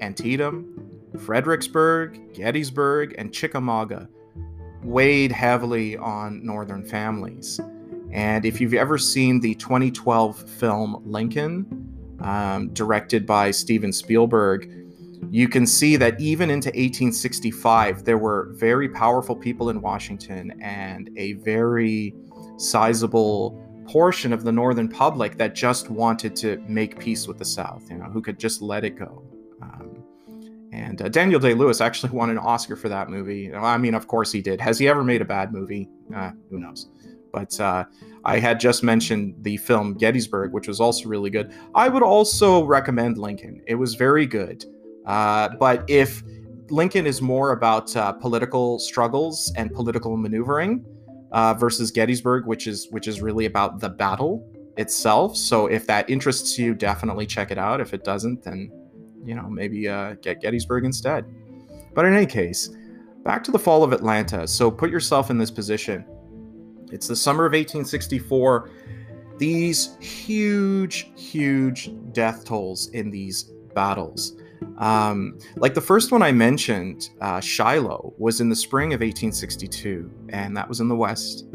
Antietam, 0.00 0.91
Fredericksburg, 1.18 2.34
Gettysburg, 2.34 3.14
and 3.18 3.32
Chickamauga 3.32 4.08
weighed 4.82 5.32
heavily 5.32 5.96
on 5.96 6.44
Northern 6.44 6.84
families. 6.84 7.60
And 8.10 8.44
if 8.44 8.60
you've 8.60 8.74
ever 8.74 8.98
seen 8.98 9.40
the 9.40 9.54
2012 9.54 10.48
film 10.50 11.02
Lincoln, 11.04 11.88
um, 12.20 12.68
directed 12.72 13.26
by 13.26 13.50
Steven 13.50 13.92
Spielberg, 13.92 14.70
you 15.30 15.48
can 15.48 15.66
see 15.66 15.96
that 15.96 16.20
even 16.20 16.50
into 16.50 16.68
1865, 16.68 18.04
there 18.04 18.18
were 18.18 18.50
very 18.54 18.88
powerful 18.88 19.34
people 19.36 19.70
in 19.70 19.80
Washington 19.80 20.52
and 20.60 21.10
a 21.16 21.34
very 21.34 22.14
sizable 22.58 23.58
portion 23.86 24.32
of 24.32 24.44
the 24.44 24.52
Northern 24.52 24.88
public 24.88 25.38
that 25.38 25.54
just 25.54 25.90
wanted 25.90 26.36
to 26.36 26.58
make 26.68 26.98
peace 26.98 27.26
with 27.26 27.38
the 27.38 27.44
South, 27.44 27.88
you 27.90 27.96
know, 27.96 28.04
who 28.04 28.20
could 28.20 28.38
just 28.38 28.62
let 28.62 28.84
it 28.84 28.98
go. 28.98 29.22
Um, 29.62 30.01
and 30.72 31.02
uh, 31.02 31.08
Daniel 31.08 31.38
Day 31.38 31.54
Lewis 31.54 31.80
actually 31.80 32.12
won 32.12 32.30
an 32.30 32.38
Oscar 32.38 32.76
for 32.76 32.88
that 32.88 33.10
movie. 33.10 33.54
I 33.54 33.76
mean, 33.76 33.94
of 33.94 34.06
course 34.08 34.32
he 34.32 34.40
did. 34.40 34.60
Has 34.60 34.78
he 34.78 34.88
ever 34.88 35.04
made 35.04 35.20
a 35.20 35.24
bad 35.24 35.52
movie? 35.52 35.88
Uh, 36.14 36.30
who 36.50 36.58
knows? 36.58 36.88
But 37.32 37.58
uh, 37.60 37.84
I 38.24 38.38
had 38.38 38.58
just 38.58 38.82
mentioned 38.82 39.34
the 39.42 39.56
film 39.58 39.94
Gettysburg, 39.94 40.52
which 40.52 40.68
was 40.68 40.80
also 40.80 41.08
really 41.08 41.30
good. 41.30 41.52
I 41.74 41.88
would 41.88 42.02
also 42.02 42.64
recommend 42.64 43.18
Lincoln. 43.18 43.62
It 43.66 43.74
was 43.74 43.94
very 43.94 44.26
good. 44.26 44.64
Uh, 45.06 45.50
but 45.58 45.84
if 45.88 46.22
Lincoln 46.70 47.06
is 47.06 47.20
more 47.20 47.52
about 47.52 47.94
uh, 47.96 48.12
political 48.12 48.78
struggles 48.78 49.52
and 49.56 49.72
political 49.74 50.16
maneuvering 50.16 50.84
uh, 51.32 51.54
versus 51.54 51.90
Gettysburg, 51.90 52.46
which 52.46 52.66
is 52.66 52.88
which 52.90 53.08
is 53.08 53.20
really 53.20 53.46
about 53.46 53.80
the 53.80 53.88
battle 53.88 54.48
itself. 54.78 55.36
So 55.36 55.66
if 55.66 55.86
that 55.86 56.08
interests 56.08 56.58
you, 56.58 56.74
definitely 56.74 57.26
check 57.26 57.50
it 57.50 57.58
out. 57.58 57.80
If 57.80 57.92
it 57.92 58.04
doesn't, 58.04 58.42
then 58.42 58.70
you 59.24 59.34
know, 59.34 59.48
maybe 59.48 59.88
uh, 59.88 60.14
get 60.22 60.40
Gettysburg 60.40 60.84
instead. 60.84 61.24
But 61.94 62.04
in 62.04 62.14
any 62.14 62.26
case, 62.26 62.70
back 63.24 63.44
to 63.44 63.50
the 63.50 63.58
fall 63.58 63.84
of 63.84 63.92
Atlanta. 63.92 64.46
So 64.46 64.70
put 64.70 64.90
yourself 64.90 65.30
in 65.30 65.38
this 65.38 65.50
position. 65.50 66.04
It's 66.90 67.08
the 67.08 67.16
summer 67.16 67.44
of 67.46 67.52
1864. 67.52 68.70
These 69.38 69.96
huge, 70.00 71.10
huge 71.16 71.90
death 72.12 72.44
tolls 72.44 72.88
in 72.88 73.10
these 73.10 73.44
battles. 73.74 74.36
Um, 74.78 75.38
like 75.56 75.74
the 75.74 75.80
first 75.80 76.12
one 76.12 76.22
I 76.22 76.32
mentioned, 76.32 77.10
uh, 77.20 77.40
Shiloh, 77.40 78.14
was 78.18 78.40
in 78.40 78.48
the 78.48 78.56
spring 78.56 78.92
of 78.92 79.00
1862, 79.00 80.10
and 80.28 80.56
that 80.56 80.68
was 80.68 80.80
in 80.80 80.88
the 80.88 80.96
West. 80.96 81.46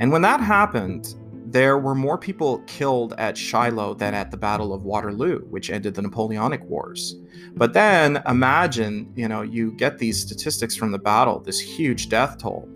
And 0.00 0.12
when 0.12 0.22
that 0.22 0.40
happened, 0.40 1.14
there 1.54 1.78
were 1.78 1.94
more 1.94 2.18
people 2.18 2.58
killed 2.66 3.14
at 3.16 3.38
Shiloh 3.38 3.94
than 3.94 4.12
at 4.12 4.32
the 4.32 4.36
Battle 4.36 4.74
of 4.74 4.82
Waterloo, 4.82 5.38
which 5.50 5.70
ended 5.70 5.94
the 5.94 6.02
Napoleonic 6.02 6.64
Wars. 6.64 7.14
But 7.54 7.72
then 7.72 8.20
imagine, 8.26 9.12
you 9.14 9.28
know, 9.28 9.42
you 9.42 9.70
get 9.70 9.98
these 9.98 10.20
statistics 10.20 10.74
from 10.74 10.90
the 10.90 10.98
battle, 10.98 11.38
this 11.38 11.60
huge 11.60 12.08
death 12.08 12.38
toll. 12.38 12.68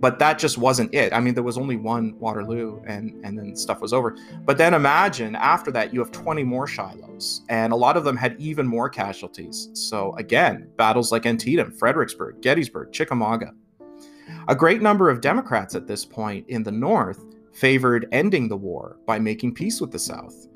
But 0.00 0.18
that 0.18 0.38
just 0.38 0.58
wasn't 0.58 0.94
it. 0.94 1.14
I 1.14 1.20
mean, 1.20 1.32
there 1.32 1.42
was 1.42 1.56
only 1.56 1.76
one 1.76 2.14
Waterloo 2.18 2.82
and, 2.86 3.18
and 3.24 3.38
then 3.38 3.56
stuff 3.56 3.80
was 3.80 3.94
over. 3.94 4.14
But 4.44 4.58
then 4.58 4.74
imagine 4.74 5.34
after 5.34 5.70
that, 5.70 5.94
you 5.94 6.00
have 6.00 6.10
20 6.10 6.44
more 6.44 6.66
Shilohs, 6.66 7.40
and 7.48 7.72
a 7.72 7.76
lot 7.76 7.96
of 7.96 8.04
them 8.04 8.18
had 8.18 8.38
even 8.38 8.66
more 8.66 8.90
casualties. 8.90 9.70
So 9.72 10.14
again, 10.16 10.68
battles 10.76 11.10
like 11.10 11.24
Antietam, 11.24 11.72
Fredericksburg, 11.72 12.42
Gettysburg, 12.42 12.92
Chickamauga. 12.92 13.52
A 14.48 14.54
great 14.54 14.82
number 14.82 15.08
of 15.08 15.22
Democrats 15.22 15.74
at 15.74 15.86
this 15.86 16.04
point 16.04 16.46
in 16.48 16.62
the 16.62 16.72
North 16.72 17.24
favored 17.56 18.06
ending 18.12 18.48
the 18.48 18.56
war 18.56 18.98
by 19.06 19.18
making 19.18 19.54
peace 19.54 19.80
with 19.80 19.90
the 19.90 19.98
South. 19.98 20.46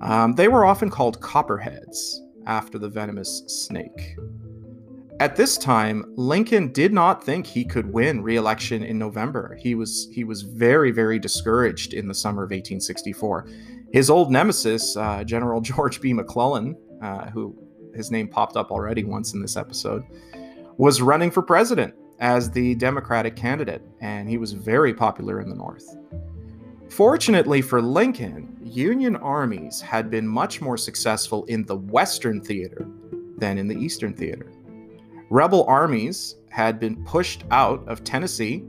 Um, 0.00 0.34
they 0.34 0.48
were 0.48 0.64
often 0.64 0.90
called 0.90 1.20
Copperheads, 1.20 2.20
after 2.48 2.78
the 2.78 2.88
venomous 2.88 3.44
snake. 3.46 4.16
At 5.20 5.36
this 5.36 5.58
time, 5.58 6.04
Lincoln 6.16 6.72
did 6.72 6.92
not 6.92 7.22
think 7.22 7.46
he 7.46 7.64
could 7.64 7.92
win 7.92 8.22
re-election 8.22 8.82
in 8.82 8.98
November. 8.98 9.56
He 9.60 9.74
was 9.74 10.08
he 10.12 10.24
was 10.24 10.42
very 10.42 10.90
very 10.90 11.18
discouraged 11.18 11.92
in 11.92 12.08
the 12.08 12.14
summer 12.14 12.42
of 12.42 12.50
1864. 12.50 13.48
His 13.92 14.10
old 14.10 14.30
nemesis, 14.30 14.96
uh, 14.96 15.24
General 15.24 15.60
George 15.70 16.00
B. 16.00 16.12
McClellan, 16.12 16.76
uh, 17.02 17.30
who 17.30 17.56
his 17.94 18.10
name 18.10 18.28
popped 18.28 18.56
up 18.56 18.70
already 18.70 19.04
once 19.04 19.34
in 19.34 19.42
this 19.42 19.56
episode, 19.56 20.04
was 20.76 21.02
running 21.02 21.30
for 21.30 21.42
president 21.42 21.94
as 22.20 22.50
the 22.50 22.74
Democratic 22.76 23.34
candidate, 23.34 23.82
and 24.00 24.28
he 24.28 24.38
was 24.38 24.52
very 24.52 24.94
popular 24.94 25.40
in 25.40 25.48
the 25.48 25.54
North. 25.54 25.97
Fortunately 26.90 27.60
for 27.60 27.82
Lincoln, 27.82 28.56
Union 28.62 29.16
armies 29.16 29.80
had 29.80 30.10
been 30.10 30.26
much 30.26 30.60
more 30.60 30.76
successful 30.76 31.44
in 31.44 31.64
the 31.64 31.76
Western 31.76 32.40
theater 32.40 32.86
than 33.36 33.58
in 33.58 33.68
the 33.68 33.76
Eastern 33.76 34.14
theater. 34.14 34.50
Rebel 35.30 35.64
armies 35.64 36.36
had 36.50 36.80
been 36.80 37.04
pushed 37.04 37.44
out 37.50 37.86
of 37.86 38.04
Tennessee. 38.04 38.64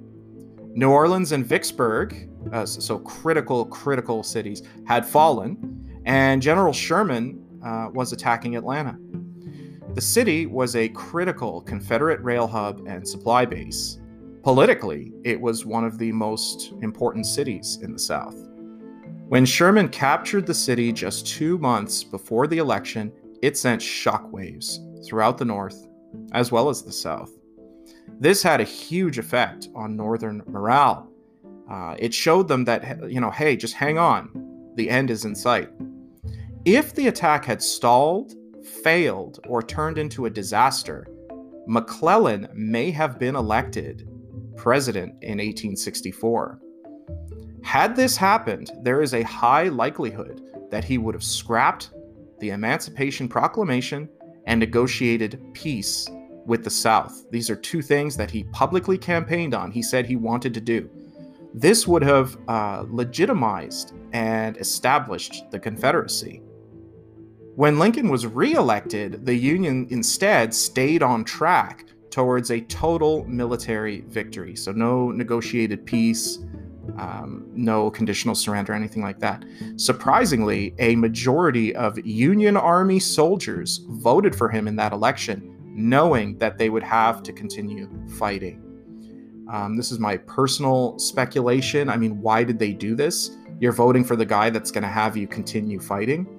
New 0.74 0.90
Orleans 0.90 1.32
and 1.32 1.46
Vicksburg, 1.46 2.30
uh, 2.52 2.66
so 2.66 3.00
critical, 3.00 3.66
critical 3.66 4.22
cities, 4.22 4.64
had 4.86 5.06
fallen, 5.06 6.02
and 6.06 6.42
General 6.42 6.74
Sherman 6.74 7.44
uh, 7.64 7.90
was 7.94 8.12
attacking 8.12 8.56
Atlanta. 8.56 8.98
The 9.96 10.02
city 10.02 10.46
was 10.46 10.76
a 10.76 10.90
critical 10.90 11.62
Confederate 11.62 12.22
rail 12.22 12.48
hub 12.48 12.84
and 12.86 13.08
supply 13.08 13.46
base, 13.46 14.00
Politically, 14.50 15.14
it 15.24 15.40
was 15.40 15.64
one 15.64 15.84
of 15.84 16.00
the 16.00 16.12
most 16.12 16.74
important 16.82 17.28
cities 17.28 17.78
in 17.84 17.94
the 17.94 18.00
South. 18.00 18.36
When 19.28 19.46
Sherman 19.46 19.90
captured 19.90 20.48
the 20.48 20.56
city 20.56 20.92
just 20.92 21.28
two 21.28 21.60
months 21.60 22.04
before 22.04 22.48
the 22.48 22.58
election, 22.58 23.12
it 23.44 23.60
sent 23.60 23.80
shockwaves 23.80 24.80
throughout 25.06 25.38
the 25.38 25.46
North 25.46 25.88
as 26.32 26.52
well 26.52 26.68
as 26.68 26.82
the 26.82 26.92
South. 26.92 27.30
This 28.20 28.42
had 28.42 28.60
a 28.60 28.64
huge 28.64 29.20
effect 29.20 29.68
on 29.76 29.96
Northern 29.96 30.42
morale. 30.48 31.08
Uh, 31.70 31.94
it 32.00 32.12
showed 32.12 32.48
them 32.48 32.66
that, 32.66 33.08
you 33.08 33.22
know, 33.22 33.30
hey, 33.30 33.56
just 33.56 33.76
hang 33.76 34.00
on, 34.00 34.72
the 34.74 34.90
end 34.90 35.12
is 35.12 35.26
in 35.26 35.36
sight. 35.36 35.70
If 36.66 36.96
the 36.96 37.10
attack 37.10 37.46
had 37.46 37.62
stalled, 37.62 38.34
failed, 38.84 39.46
or 39.48 39.62
turned 39.62 40.00
into 40.00 40.26
a 40.26 40.30
disaster, 40.32 41.06
McClellan 41.68 42.48
may 42.56 42.90
have 42.90 43.20
been 43.20 43.36
elected 43.36 44.10
president 44.60 45.12
in 45.22 45.38
1864. 45.38 46.60
Had 47.64 47.96
this 47.96 48.18
happened, 48.18 48.70
there 48.82 49.02
is 49.02 49.14
a 49.14 49.24
high 49.24 49.70
likelihood 49.70 50.42
that 50.70 50.84
he 50.84 50.98
would 50.98 51.16
have 51.16 51.24
scrapped 51.24 51.92
the 52.40 52.50
Emancipation 52.50 53.30
Proclamation 53.30 54.10
and 54.48 54.60
negotiated 54.60 55.42
peace 55.54 56.10
with 56.46 56.66
the 56.66 56.70
South. 56.70 57.26
These 57.32 57.50
are 57.50 57.56
two 57.56 57.82
things 57.82 58.18
that 58.18 58.32
he 58.32 58.44
publicly 58.46 58.98
campaigned 58.98 59.54
on. 59.54 59.72
He 59.72 59.82
said 59.82 60.06
he 60.06 60.18
wanted 60.18 60.54
to 60.56 60.62
do. 60.62 60.90
This 61.54 61.88
would 61.88 62.04
have 62.04 62.38
uh, 62.50 62.84
legitimized 62.90 63.94
and 64.12 64.58
established 64.58 65.50
the 65.52 65.60
Confederacy. 65.60 66.42
When 67.56 67.80
Lincoln 67.80 68.10
was 68.10 68.26
reelected, 68.26 69.26
the 69.26 69.36
Union 69.36 69.88
instead 69.90 70.54
stayed 70.54 71.02
on 71.02 71.24
track 71.24 71.86
towards 72.12 72.52
a 72.52 72.62
total 72.62 73.26
military 73.26 74.02
victory. 74.02 74.56
So, 74.56 74.72
no 74.72 75.12
negotiated 75.12 75.86
peace, 75.86 76.40
um, 76.98 77.46
no 77.54 77.90
conditional 77.92 78.36
surrender, 78.36 78.74
anything 78.74 79.04
like 79.04 79.20
that. 79.20 79.46
Surprisingly, 79.78 80.74
a 80.80 80.96
majority 80.96 81.76
of 81.76 81.98
Union 82.06 82.58
Army 82.58 83.00
soldiers 83.00 83.82
voted 83.88 84.36
for 84.36 84.50
him 84.50 84.68
in 84.68 84.76
that 84.78 84.94
election, 84.94 85.56
knowing 85.64 86.38
that 86.40 86.58
they 86.58 86.70
would 86.70 86.84
have 86.84 87.24
to 87.24 87.34
continue 87.34 87.90
fighting. 88.18 88.66
Um, 89.52 89.76
this 89.76 89.92
is 89.92 90.00
my 90.00 90.18
personal 90.18 90.98
speculation. 91.00 91.90
I 91.90 91.98
mean, 91.98 92.22
why 92.22 92.44
did 92.44 92.60
they 92.60 92.72
do 92.72 92.96
this? 92.96 93.38
You're 93.60 93.72
voting 93.72 94.04
for 94.04 94.16
the 94.16 94.26
guy 94.26 94.50
that's 94.50 94.72
going 94.72 94.84
to 94.84 94.90
have 94.90 95.18
you 95.18 95.28
continue 95.28 95.80
fighting. 95.80 96.39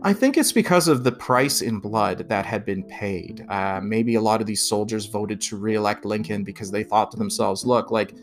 I 0.00 0.12
think 0.12 0.36
it's 0.36 0.52
because 0.52 0.88
of 0.88 1.04
the 1.04 1.12
price 1.12 1.60
in 1.60 1.78
blood 1.78 2.28
that 2.28 2.46
had 2.46 2.64
been 2.64 2.82
paid. 2.84 3.44
Uh, 3.48 3.80
maybe 3.82 4.14
a 4.14 4.20
lot 4.20 4.40
of 4.40 4.46
these 4.46 4.62
soldiers 4.62 5.06
voted 5.06 5.40
to 5.42 5.56
reelect 5.56 6.04
Lincoln 6.04 6.44
because 6.44 6.70
they 6.70 6.82
thought 6.82 7.10
to 7.10 7.16
themselves, 7.16 7.66
look, 7.66 7.90
like, 7.90 8.14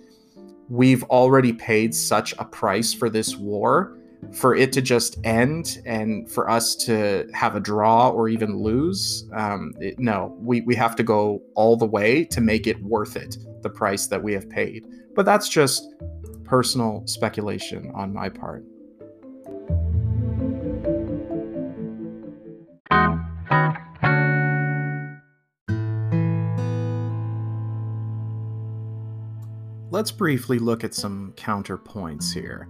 we've 0.70 1.04
already 1.06 1.54
paid 1.54 1.94
such 1.94 2.34
a 2.38 2.46
price 2.46 2.94
for 2.94 3.10
this 3.10 3.36
war 3.36 3.96
for 4.34 4.56
it 4.56 4.72
to 4.74 4.82
just 4.82 5.18
end 5.24 5.82
and 5.86 6.30
for 6.30 6.50
us 6.50 6.76
to 6.76 7.28
have 7.34 7.56
a 7.56 7.60
draw 7.60 8.10
or 8.10 8.28
even 8.28 8.58
lose 8.58 9.28
um, 9.34 9.74
it, 9.80 9.98
no 9.98 10.36
we, 10.40 10.62
we 10.62 10.76
have 10.76 10.96
to 10.96 11.04
go 11.04 11.42
all 11.56 11.76
the 11.76 11.86
way 11.86 12.24
to 12.26 12.42
make 12.42 12.68
it 12.68 12.80
worth 12.84 13.16
it 13.16 13.38
the 13.62 13.70
price 13.70 14.08
that 14.08 14.22
we 14.22 14.34
have 14.34 14.50
paid 14.50 14.86
but 15.16 15.26
that's 15.26 15.50
just 15.50 15.88
personal 16.44 17.02
speculation 17.08 17.92
on 17.96 18.14
my 18.14 18.28
part 18.28 18.64
let's 30.00 30.12
briefly 30.12 30.60
look 30.60 30.86
at 30.86 30.94
some 30.94 31.34
counterpoints 31.36 32.34
here. 32.34 32.70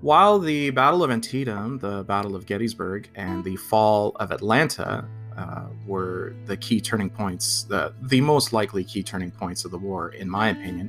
While 0.00 0.38
the 0.38 0.70
Battle 0.70 1.02
of 1.02 1.10
Antietam, 1.10 1.76
the 1.80 2.04
Battle 2.04 2.36
of 2.36 2.46
Gettysburg, 2.46 3.10
and 3.16 3.42
the 3.42 3.56
fall 3.56 4.12
of 4.20 4.30
Atlanta 4.30 5.04
uh, 5.36 5.66
were 5.88 6.36
the 6.44 6.56
key 6.56 6.80
turning 6.80 7.10
points, 7.10 7.64
the, 7.64 7.92
the 8.02 8.20
most 8.20 8.52
likely 8.52 8.84
key 8.84 9.02
turning 9.02 9.32
points 9.32 9.64
of 9.64 9.72
the 9.72 9.78
war, 9.78 10.10
in 10.10 10.30
my 10.30 10.50
opinion, 10.50 10.88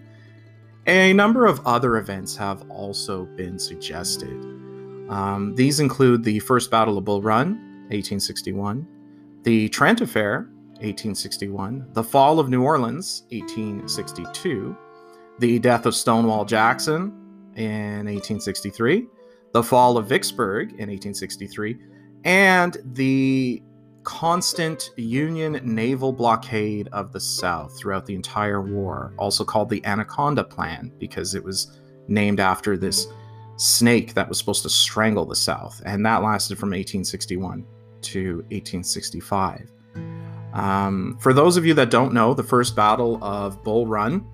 a 0.85 1.11
number 1.13 1.47
of 1.47 1.59
other 1.65 1.97
events 1.97 2.35
have 2.35 2.69
also 2.69 3.25
been 3.25 3.57
suggested. 3.57 4.29
Um, 5.09 5.55
these 5.55 5.79
include 5.79 6.23
the 6.23 6.37
First 6.37 6.69
Battle 6.69 6.99
of 6.99 7.05
Bull 7.05 7.23
Run, 7.23 7.55
1861, 7.89 8.87
the 9.41 9.67
Trent 9.69 10.01
Affair, 10.01 10.41
1861, 10.81 11.87
the 11.93 12.03
Fall 12.03 12.39
of 12.39 12.47
New 12.47 12.61
Orleans, 12.61 13.23
1862, 13.31 14.77
the 15.39 15.59
death 15.59 15.85
of 15.85 15.95
Stonewall 15.95 16.45
Jackson 16.45 17.13
in 17.55 18.05
1863, 18.05 19.07
the 19.53 19.63
fall 19.63 19.97
of 19.97 20.07
Vicksburg 20.07 20.69
in 20.71 20.89
1863, 20.89 21.77
and 22.25 22.77
the 22.93 23.63
constant 24.03 24.91
Union 24.97 25.59
naval 25.63 26.11
blockade 26.11 26.87
of 26.91 27.11
the 27.11 27.19
South 27.19 27.77
throughout 27.77 28.05
the 28.05 28.15
entire 28.15 28.61
war, 28.61 29.13
also 29.17 29.43
called 29.43 29.69
the 29.69 29.85
Anaconda 29.85 30.43
Plan, 30.43 30.91
because 30.99 31.35
it 31.35 31.43
was 31.43 31.79
named 32.07 32.39
after 32.39 32.77
this 32.77 33.07
snake 33.57 34.13
that 34.13 34.27
was 34.27 34.37
supposed 34.37 34.63
to 34.63 34.69
strangle 34.69 35.25
the 35.25 35.35
South. 35.35 35.81
And 35.85 36.05
that 36.05 36.23
lasted 36.23 36.57
from 36.57 36.69
1861 36.69 37.65
to 38.01 38.37
1865. 38.49 39.71
Um, 40.53 41.17
for 41.19 41.33
those 41.33 41.57
of 41.57 41.65
you 41.65 41.73
that 41.75 41.91
don't 41.91 42.13
know, 42.13 42.33
the 42.33 42.43
first 42.43 42.75
battle 42.75 43.23
of 43.23 43.63
Bull 43.63 43.85
Run 43.85 44.25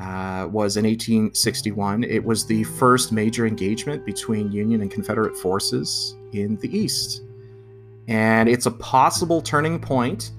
uh, 0.00 0.46
was 0.50 0.76
in 0.76 0.84
1861. 0.84 2.04
It 2.04 2.24
was 2.24 2.46
the 2.46 2.64
first 2.64 3.12
major 3.12 3.46
engagement 3.46 4.04
between 4.04 4.52
Union 4.52 4.82
and 4.82 4.90
Confederate 4.90 5.36
forces 5.36 6.16
in 6.32 6.56
the 6.56 6.76
East. 6.76 7.22
And 8.08 8.48
it's 8.48 8.66
a 8.66 8.70
possible 8.70 9.40
turning 9.40 9.80
point 9.80 10.32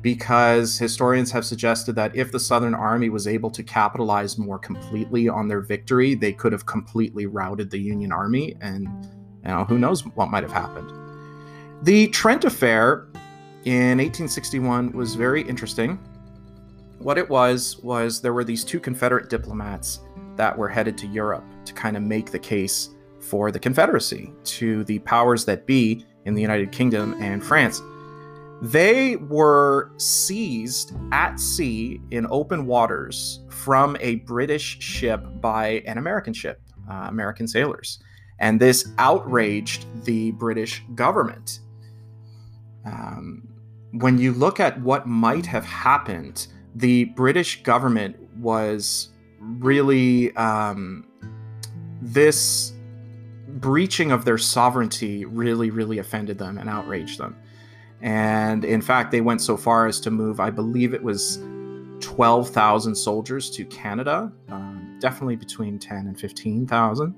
because 0.00 0.76
historians 0.76 1.30
have 1.30 1.44
suggested 1.44 1.94
that 1.94 2.14
if 2.16 2.32
the 2.32 2.40
Southern 2.40 2.74
Army 2.74 3.08
was 3.08 3.28
able 3.28 3.50
to 3.50 3.62
capitalize 3.62 4.36
more 4.36 4.58
completely 4.58 5.28
on 5.28 5.46
their 5.46 5.60
victory, 5.60 6.14
they 6.14 6.32
could 6.32 6.52
have 6.52 6.66
completely 6.66 7.26
routed 7.26 7.70
the 7.70 7.78
Union 7.78 8.10
Army, 8.10 8.56
and 8.60 8.88
you 9.44 9.48
know, 9.48 9.64
who 9.64 9.78
knows 9.78 10.04
what 10.16 10.28
might 10.28 10.42
have 10.42 10.52
happened. 10.52 10.90
The 11.82 12.08
Trent 12.08 12.44
Affair 12.44 13.06
in 13.64 13.98
1861 13.98 14.90
was 14.90 15.14
very 15.14 15.42
interesting 15.42 16.00
what 17.02 17.18
it 17.18 17.28
was 17.28 17.78
was 17.78 18.20
there 18.20 18.32
were 18.32 18.44
these 18.44 18.64
two 18.64 18.80
Confederate 18.80 19.28
diplomats 19.28 20.00
that 20.36 20.56
were 20.56 20.68
headed 20.68 20.96
to 20.98 21.06
Europe 21.08 21.44
to 21.64 21.72
kind 21.72 21.96
of 21.96 22.02
make 22.02 22.30
the 22.30 22.38
case 22.38 22.90
for 23.20 23.50
the 23.50 23.58
Confederacy 23.58 24.32
to 24.44 24.84
the 24.84 24.98
powers 25.00 25.44
that 25.44 25.66
be 25.66 26.04
in 26.24 26.34
the 26.34 26.42
United 26.42 26.72
Kingdom 26.72 27.14
and 27.20 27.42
France. 27.42 27.82
They 28.62 29.16
were 29.16 29.90
seized 29.96 30.92
at 31.10 31.40
sea 31.40 32.00
in 32.10 32.26
open 32.30 32.66
waters 32.66 33.40
from 33.48 33.96
a 34.00 34.16
British 34.16 34.80
ship 34.80 35.24
by 35.40 35.82
an 35.86 35.98
American 35.98 36.32
ship, 36.32 36.60
uh, 36.88 37.06
American 37.08 37.48
sailors. 37.48 37.98
And 38.38 38.60
this 38.60 38.92
outraged 38.98 39.86
the 40.04 40.32
British 40.32 40.82
government. 40.94 41.60
Um, 42.84 43.48
when 43.92 44.18
you 44.18 44.32
look 44.32 44.58
at 44.58 44.80
what 44.80 45.06
might 45.06 45.46
have 45.46 45.64
happened 45.64 46.46
the 46.74 47.04
British 47.06 47.62
government 47.62 48.16
was 48.38 49.10
really 49.40 50.34
um, 50.36 51.06
this 52.00 52.72
breaching 53.48 54.12
of 54.12 54.24
their 54.24 54.38
sovereignty 54.38 55.24
really, 55.24 55.70
really 55.70 55.98
offended 55.98 56.38
them 56.38 56.58
and 56.58 56.68
outraged 56.68 57.18
them. 57.18 57.36
And 58.00 58.64
in 58.64 58.80
fact, 58.80 59.12
they 59.12 59.20
went 59.20 59.40
so 59.40 59.56
far 59.56 59.86
as 59.86 60.00
to 60.00 60.10
move, 60.10 60.40
I 60.40 60.50
believe 60.50 60.94
it 60.94 61.02
was 61.02 61.38
12,000 62.00 62.94
soldiers 62.94 63.50
to 63.50 63.64
Canada, 63.66 64.32
um, 64.48 64.98
definitely 65.00 65.36
between 65.36 65.78
10 65.78 66.08
and 66.08 66.18
15,000. 66.18 67.14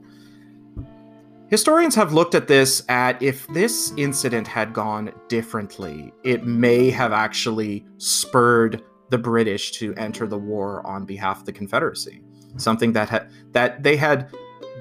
Historians 1.49 1.95
have 1.95 2.13
looked 2.13 2.35
at 2.35 2.49
this 2.49 2.83
at 2.89 3.21
if 3.23 3.47
this 3.49 3.93
incident 3.97 4.47
had 4.47 4.73
gone 4.73 5.13
differently, 5.29 6.13
it 6.23 6.45
may 6.45 6.91
have 6.91 7.13
actually 7.13 7.87
spurred 7.99 8.83
the 9.11 9.19
British 9.19 9.73
to 9.73 9.95
enter 9.95 10.27
the 10.27 10.39
war 10.39 10.87
on 10.87 11.05
behalf 11.05 11.41
of 11.41 11.47
the 11.47 11.53
Confederacy. 11.53 12.23
Something 12.57 12.93
that 12.93 13.09
had 13.09 13.31
that 13.53 13.83
they 13.83 13.97
had 13.97 14.31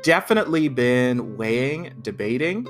definitely 0.03 0.67
been 0.67 1.37
weighing, 1.37 1.93
debating. 2.01 2.67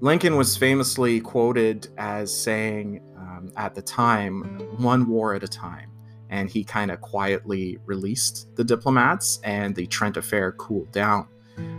Lincoln 0.00 0.36
was 0.36 0.56
famously 0.56 1.20
quoted 1.20 1.88
as 1.98 2.34
saying 2.34 3.02
um, 3.16 3.50
at 3.56 3.74
the 3.74 3.82
time, 3.82 4.42
one 4.78 5.08
war 5.08 5.34
at 5.34 5.42
a 5.42 5.48
time. 5.48 5.90
And 6.30 6.48
he 6.48 6.62
kind 6.62 6.90
of 6.90 7.00
quietly 7.00 7.78
released 7.86 8.54
the 8.54 8.62
diplomats, 8.62 9.40
and 9.44 9.74
the 9.74 9.86
Trent 9.86 10.16
Affair 10.16 10.52
cooled 10.52 10.92
down. 10.92 11.26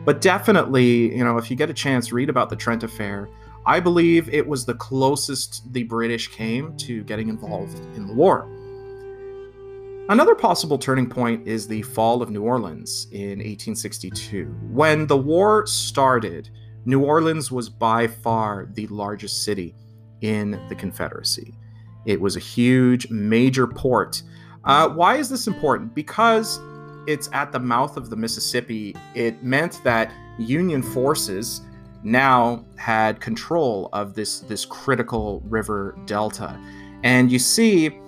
But 0.05 0.21
definitely, 0.21 1.15
you 1.15 1.23
know, 1.23 1.37
if 1.37 1.49
you 1.49 1.55
get 1.55 1.69
a 1.69 1.73
chance, 1.73 2.11
read 2.11 2.29
about 2.29 2.49
the 2.49 2.55
Trent 2.55 2.83
Affair. 2.83 3.29
I 3.65 3.79
believe 3.79 4.27
it 4.33 4.47
was 4.47 4.65
the 4.65 4.73
closest 4.73 5.71
the 5.71 5.83
British 5.83 6.29
came 6.29 6.75
to 6.77 7.03
getting 7.03 7.29
involved 7.29 7.79
in 7.95 8.07
the 8.07 8.13
war. 8.13 8.49
Another 10.09 10.33
possible 10.33 10.79
turning 10.79 11.07
point 11.07 11.47
is 11.47 11.67
the 11.67 11.83
fall 11.83 12.23
of 12.23 12.31
New 12.31 12.41
Orleans 12.41 13.05
in 13.11 13.37
1862. 13.37 14.45
When 14.71 15.05
the 15.05 15.15
war 15.15 15.67
started, 15.67 16.49
New 16.85 17.03
Orleans 17.03 17.51
was 17.51 17.69
by 17.69 18.07
far 18.07 18.67
the 18.73 18.87
largest 18.87 19.43
city 19.43 19.75
in 20.21 20.59
the 20.67 20.73
Confederacy. 20.73 21.53
It 22.07 22.19
was 22.19 22.35
a 22.35 22.39
huge, 22.39 23.11
major 23.11 23.67
port. 23.67 24.23
Uh, 24.63 24.89
why 24.89 25.17
is 25.17 25.29
this 25.29 25.45
important? 25.45 25.93
Because 25.93 26.59
it's 27.05 27.29
at 27.31 27.51
the 27.51 27.59
mouth 27.59 27.95
of 27.95 28.09
the 28.09 28.15
Mississippi. 28.15 28.95
It 29.13 29.43
meant 29.43 29.79
that 29.83 30.11
Union 30.39 30.81
forces 30.81 31.61
now 32.01 32.65
had 32.77 33.21
control 33.21 33.89
of 33.93 34.15
this, 34.15 34.39
this 34.39 34.65
critical 34.65 35.43
river 35.45 35.95
delta. 36.07 36.59
And 37.03 37.31
you 37.31 37.37
see, 37.37 37.99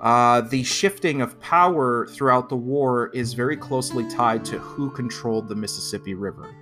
uh, 0.00 0.40
the 0.42 0.62
shifting 0.62 1.20
of 1.20 1.38
power 1.40 2.06
throughout 2.06 2.48
the 2.48 2.56
war 2.56 3.08
is 3.08 3.34
very 3.34 3.56
closely 3.56 4.08
tied 4.08 4.44
to 4.46 4.58
who 4.58 4.90
controlled 4.90 5.46
the 5.48 5.54
Mississippi 5.54 6.14
River, 6.14 6.54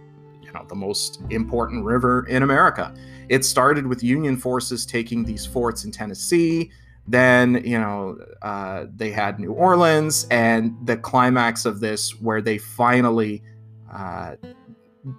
you 0.42 0.50
know, 0.52 0.64
the 0.68 0.74
most 0.74 1.20
important 1.30 1.84
river 1.84 2.26
in 2.26 2.42
America. 2.42 2.92
It 3.28 3.44
started 3.44 3.86
with 3.86 4.02
Union 4.02 4.36
forces 4.36 4.84
taking 4.84 5.24
these 5.24 5.46
forts 5.46 5.84
in 5.84 5.92
Tennessee. 5.92 6.72
Then, 7.06 7.62
you 7.64 7.78
know, 7.78 8.18
uh, 8.42 8.86
they 8.94 9.10
had 9.10 9.38
New 9.38 9.52
Orleans, 9.52 10.26
and 10.30 10.76
the 10.84 10.96
climax 10.96 11.64
of 11.64 11.80
this, 11.80 12.20
where 12.20 12.42
they 12.42 12.58
finally 12.58 13.42
uh, 13.92 14.34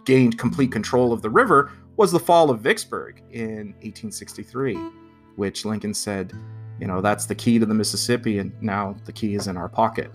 gained 0.06 0.38
complete 0.38 0.72
control 0.72 1.14
of 1.14 1.22
the 1.22 1.30
river, 1.30 1.72
was 1.96 2.12
the 2.12 2.20
fall 2.20 2.50
of 2.50 2.60
Vicksburg 2.60 3.24
in 3.32 3.74
1863, 3.82 4.76
which 5.36 5.66
Lincoln 5.66 5.94
said 5.94 6.34
you 6.80 6.88
know, 6.88 7.02
that's 7.02 7.26
the 7.26 7.36
key 7.36 7.60
to 7.60 7.66
the 7.66 7.74
Mississippi, 7.74 8.40
and 8.40 8.52
now 8.62 8.96
the 9.06 9.12
key 9.12 9.36
is 9.36 9.48
in 9.48 9.58
our 9.58 9.70
pocket. 9.70 10.12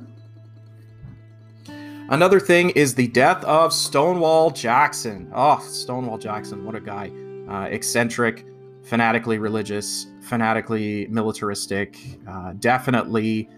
Another 2.11 2.39
thing 2.39 2.71
is 2.71 2.95
the 2.95 3.09
death 3.09 3.43
of 3.45 3.73
Stonewall 3.73 4.51
Jackson. 4.51 5.31
Oh, 5.35 5.59
Stonewall 5.61 6.19
Jackson, 6.19 6.65
what 6.65 6.75
a 6.75 6.81
guy. 6.81 7.11
Uh, 7.49 7.65
eccentric, 7.71 8.45
fanatically 8.85 9.39
religious, 9.39 10.07
fanatically 10.21 11.07
militaristic, 11.09 11.99
uh, 12.29 12.53
definitely 12.59 13.49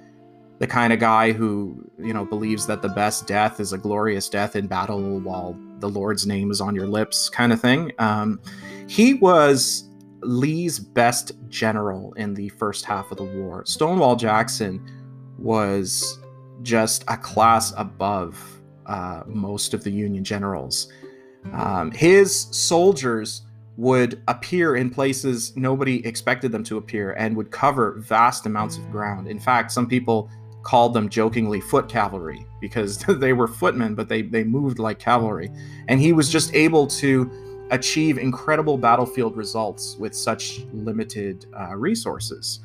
the 0.58 0.66
kind 0.66 0.92
of 0.92 1.00
guy 1.00 1.32
who, 1.32 1.90
you 1.98 2.14
know, 2.14 2.24
believes 2.24 2.66
that 2.66 2.82
the 2.82 2.88
best 2.88 3.26
death 3.26 3.60
is 3.60 3.72
a 3.72 3.78
glorious 3.78 4.28
death 4.28 4.56
in 4.56 4.66
battle 4.66 5.20
while 5.20 5.56
the 5.80 5.88
Lord's 5.88 6.26
name 6.26 6.50
is 6.50 6.60
on 6.60 6.74
your 6.74 6.86
lips, 6.86 7.28
kind 7.28 7.52
of 7.52 7.60
thing. 7.60 7.92
Um, 7.98 8.40
he 8.86 9.14
was 9.14 9.84
Lee's 10.26 10.78
best 10.78 11.32
general 11.48 12.12
in 12.14 12.34
the 12.34 12.48
first 12.50 12.84
half 12.84 13.10
of 13.10 13.18
the 13.18 13.24
war. 13.24 13.64
Stonewall 13.64 14.16
Jackson 14.16 14.84
was 15.38 16.18
just 16.62 17.04
a 17.08 17.16
class 17.16 17.72
above 17.76 18.60
uh, 18.86 19.22
most 19.26 19.74
of 19.74 19.84
the 19.84 19.90
Union 19.90 20.24
generals. 20.24 20.92
Um, 21.52 21.90
his 21.92 22.48
soldiers 22.50 23.42
would 23.76 24.22
appear 24.26 24.76
in 24.76 24.90
places 24.90 25.54
nobody 25.56 26.04
expected 26.06 26.50
them 26.50 26.64
to 26.64 26.78
appear 26.78 27.12
and 27.12 27.36
would 27.36 27.50
cover 27.50 27.96
vast 27.98 28.46
amounts 28.46 28.78
of 28.78 28.90
ground. 28.90 29.28
In 29.28 29.38
fact, 29.38 29.70
some 29.70 29.86
people 29.86 30.30
called 30.62 30.94
them 30.94 31.08
jokingly 31.08 31.60
foot 31.60 31.88
cavalry 31.88 32.44
because 32.60 32.98
they 33.20 33.32
were 33.32 33.46
footmen, 33.46 33.94
but 33.94 34.08
they, 34.08 34.22
they 34.22 34.44
moved 34.44 34.78
like 34.78 34.98
cavalry. 34.98 35.50
And 35.88 36.00
he 36.00 36.12
was 36.12 36.30
just 36.30 36.54
able 36.54 36.86
to 36.88 37.30
achieve 37.70 38.18
incredible 38.18 38.78
battlefield 38.78 39.36
results 39.36 39.96
with 39.98 40.14
such 40.14 40.60
limited 40.72 41.46
uh, 41.58 41.76
resources. 41.76 42.60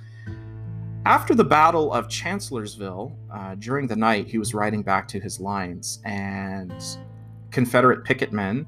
After 1.06 1.34
the 1.34 1.44
Battle 1.44 1.92
of 1.92 2.08
Chancellorsville, 2.10 3.18
uh, 3.34 3.56
during 3.56 3.88
the 3.88 3.96
night, 3.96 4.28
he 4.28 4.38
was 4.38 4.54
riding 4.54 4.84
back 4.84 5.08
to 5.10 5.20
his 5.20 5.40
lines, 5.40 6.00
and 6.06 6.72
Confederate 7.50 8.04
picket 8.04 8.32
men 8.32 8.68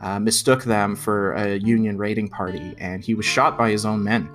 uh, 0.00 0.18
mistook 0.18 0.64
them 0.64 0.96
for 0.96 1.32
a 1.34 1.56
Union 1.56 1.98
raiding 1.98 2.28
party, 2.28 2.74
and 2.78 3.04
he 3.04 3.14
was 3.14 3.26
shot 3.26 3.58
by 3.58 3.70
his 3.70 3.84
own 3.84 4.02
men, 4.02 4.30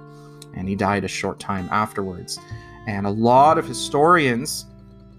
and 0.56 0.70
he 0.70 0.76
died 0.76 1.04
a 1.04 1.08
short 1.08 1.40
time 1.40 1.68
afterwards. 1.72 2.40
And 2.88 3.08
a 3.08 3.10
lot 3.10 3.58
of 3.58 3.68
historians 3.68 4.68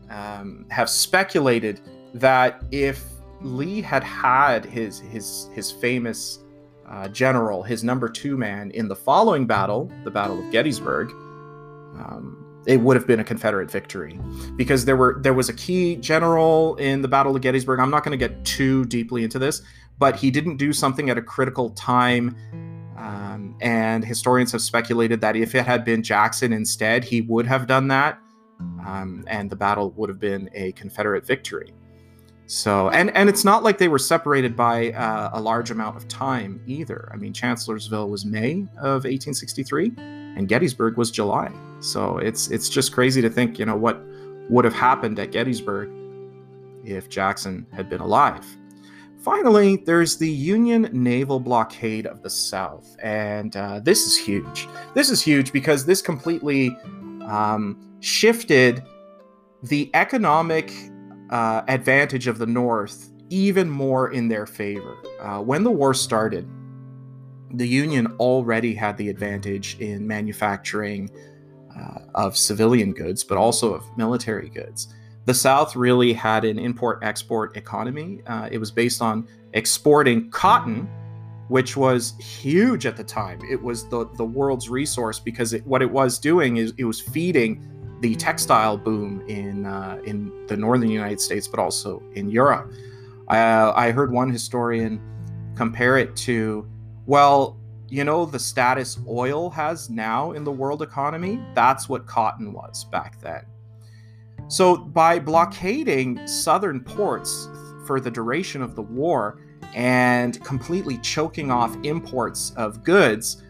um, 0.08 0.66
have 0.70 0.88
speculated 0.88 1.80
that 2.14 2.62
if 2.70 3.04
Lee 3.42 3.80
had 3.80 4.04
had 4.04 4.64
his 4.64 5.00
his 5.00 5.48
his 5.54 5.70
famous 5.70 6.40
uh, 6.88 7.08
general, 7.08 7.62
his 7.62 7.84
number 7.84 8.08
two 8.08 8.36
man, 8.36 8.70
in 8.72 8.88
the 8.88 8.96
following 8.96 9.46
battle, 9.46 9.90
the 10.04 10.10
Battle 10.10 10.44
of 10.44 10.50
Gettysburg 10.52 11.10
um, 11.98 12.62
it 12.66 12.80
would 12.80 12.96
have 12.96 13.06
been 13.06 13.20
a 13.20 13.24
Confederate 13.24 13.70
victory 13.70 14.20
because 14.56 14.84
there 14.84 14.96
were 14.96 15.18
there 15.22 15.34
was 15.34 15.48
a 15.48 15.54
key 15.54 15.96
general 15.96 16.76
in 16.76 17.02
the 17.02 17.08
Battle 17.08 17.34
of 17.34 17.42
Gettysburg. 17.42 17.80
I'm 17.80 17.90
not 17.90 18.04
going 18.04 18.18
to 18.18 18.28
get 18.28 18.44
too 18.44 18.84
deeply 18.86 19.24
into 19.24 19.38
this, 19.38 19.62
but 19.98 20.16
he 20.16 20.30
didn't 20.30 20.56
do 20.56 20.72
something 20.72 21.10
at 21.10 21.18
a 21.18 21.22
critical 21.22 21.70
time. 21.70 22.36
Um, 22.96 23.56
and 23.62 24.04
historians 24.04 24.52
have 24.52 24.60
speculated 24.60 25.22
that 25.22 25.34
if 25.34 25.54
it 25.54 25.64
had 25.64 25.84
been 25.86 26.02
Jackson 26.02 26.52
instead, 26.52 27.02
he 27.02 27.22
would 27.22 27.46
have 27.46 27.66
done 27.66 27.88
that, 27.88 28.18
um, 28.86 29.24
and 29.26 29.48
the 29.48 29.56
battle 29.56 29.90
would 29.92 30.10
have 30.10 30.20
been 30.20 30.50
a 30.52 30.72
Confederate 30.72 31.26
victory. 31.26 31.72
So, 32.50 32.88
and 32.90 33.16
and 33.16 33.28
it's 33.28 33.44
not 33.44 33.62
like 33.62 33.78
they 33.78 33.86
were 33.86 34.00
separated 34.00 34.56
by 34.56 34.90
uh, 34.90 35.30
a 35.32 35.40
large 35.40 35.70
amount 35.70 35.96
of 35.96 36.08
time 36.08 36.60
either. 36.66 37.08
I 37.12 37.16
mean, 37.16 37.32
Chancellorsville 37.32 38.10
was 38.10 38.24
May 38.24 38.62
of 38.78 39.04
1863, 39.04 39.92
and 39.98 40.48
Gettysburg 40.48 40.96
was 40.96 41.12
July. 41.12 41.52
So 41.78 42.18
it's 42.18 42.50
it's 42.50 42.68
just 42.68 42.92
crazy 42.92 43.22
to 43.22 43.30
think, 43.30 43.60
you 43.60 43.66
know, 43.66 43.76
what 43.76 44.02
would 44.48 44.64
have 44.64 44.74
happened 44.74 45.20
at 45.20 45.30
Gettysburg 45.30 45.92
if 46.84 47.08
Jackson 47.08 47.68
had 47.72 47.88
been 47.88 48.00
alive. 48.00 48.44
Finally, 49.22 49.76
there's 49.86 50.18
the 50.18 50.28
Union 50.28 50.88
naval 50.92 51.38
blockade 51.38 52.04
of 52.04 52.20
the 52.20 52.30
South, 52.30 52.96
and 53.00 53.54
uh, 53.54 53.78
this 53.78 54.08
is 54.08 54.18
huge. 54.18 54.66
This 54.94 55.08
is 55.08 55.22
huge 55.22 55.52
because 55.52 55.86
this 55.86 56.02
completely 56.02 56.76
um, 57.28 57.96
shifted 58.00 58.82
the 59.62 59.88
economic 59.94 60.72
uh, 61.30 61.62
advantage 61.68 62.26
of 62.26 62.38
the 62.38 62.46
North 62.46 63.10
even 63.30 63.70
more 63.70 64.12
in 64.12 64.28
their 64.28 64.46
favor. 64.46 64.96
Uh, 65.20 65.40
when 65.40 65.62
the 65.62 65.70
war 65.70 65.94
started, 65.94 66.48
the 67.54 67.66
Union 67.66 68.08
already 68.18 68.74
had 68.74 68.96
the 68.96 69.08
advantage 69.08 69.78
in 69.80 70.06
manufacturing 70.06 71.08
uh, 71.76 72.00
of 72.14 72.36
civilian 72.36 72.92
goods, 72.92 73.24
but 73.24 73.38
also 73.38 73.72
of 73.72 73.84
military 73.96 74.48
goods. 74.48 74.92
The 75.26 75.34
South 75.34 75.76
really 75.76 76.12
had 76.12 76.44
an 76.44 76.58
import 76.58 77.00
export 77.02 77.56
economy. 77.56 78.20
Uh, 78.26 78.48
it 78.50 78.58
was 78.58 78.70
based 78.70 79.00
on 79.00 79.28
exporting 79.52 80.30
cotton, 80.30 80.88
which 81.48 81.76
was 81.76 82.14
huge 82.18 82.86
at 82.86 82.96
the 82.96 83.04
time. 83.04 83.40
It 83.48 83.60
was 83.62 83.88
the, 83.88 84.08
the 84.16 84.24
world's 84.24 84.68
resource 84.68 85.20
because 85.20 85.52
it, 85.52 85.64
what 85.66 85.82
it 85.82 85.90
was 85.90 86.18
doing 86.18 86.56
is 86.56 86.72
it 86.78 86.84
was 86.84 87.00
feeding 87.00 87.64
the 88.00 88.14
textile 88.16 88.76
boom 88.76 89.22
in, 89.28 89.66
uh, 89.66 90.00
in 90.04 90.32
the 90.46 90.56
northern 90.56 90.90
United 90.90 91.20
States, 91.20 91.46
but 91.46 91.60
also 91.60 92.02
in 92.14 92.30
Europe. 92.30 92.72
Uh, 93.28 93.72
I 93.76 93.90
heard 93.90 94.10
one 94.10 94.30
historian 94.30 95.00
compare 95.54 95.98
it 95.98 96.16
to 96.16 96.66
well, 97.06 97.56
you 97.88 98.04
know, 98.04 98.24
the 98.24 98.38
status 98.38 98.98
oil 99.08 99.50
has 99.50 99.90
now 99.90 100.32
in 100.32 100.44
the 100.44 100.52
world 100.52 100.80
economy, 100.80 101.40
that's 101.54 101.88
what 101.88 102.06
cotton 102.06 102.52
was 102.52 102.84
back 102.84 103.20
then. 103.20 103.44
So, 104.46 104.76
by 104.76 105.18
blockading 105.18 106.24
southern 106.26 106.80
ports 106.80 107.48
for 107.86 108.00
the 108.00 108.10
duration 108.10 108.62
of 108.62 108.76
the 108.76 108.82
war 108.82 109.40
and 109.74 110.42
completely 110.44 110.98
choking 110.98 111.50
off 111.50 111.76
imports 111.82 112.52
of 112.56 112.84
goods, 112.84 113.42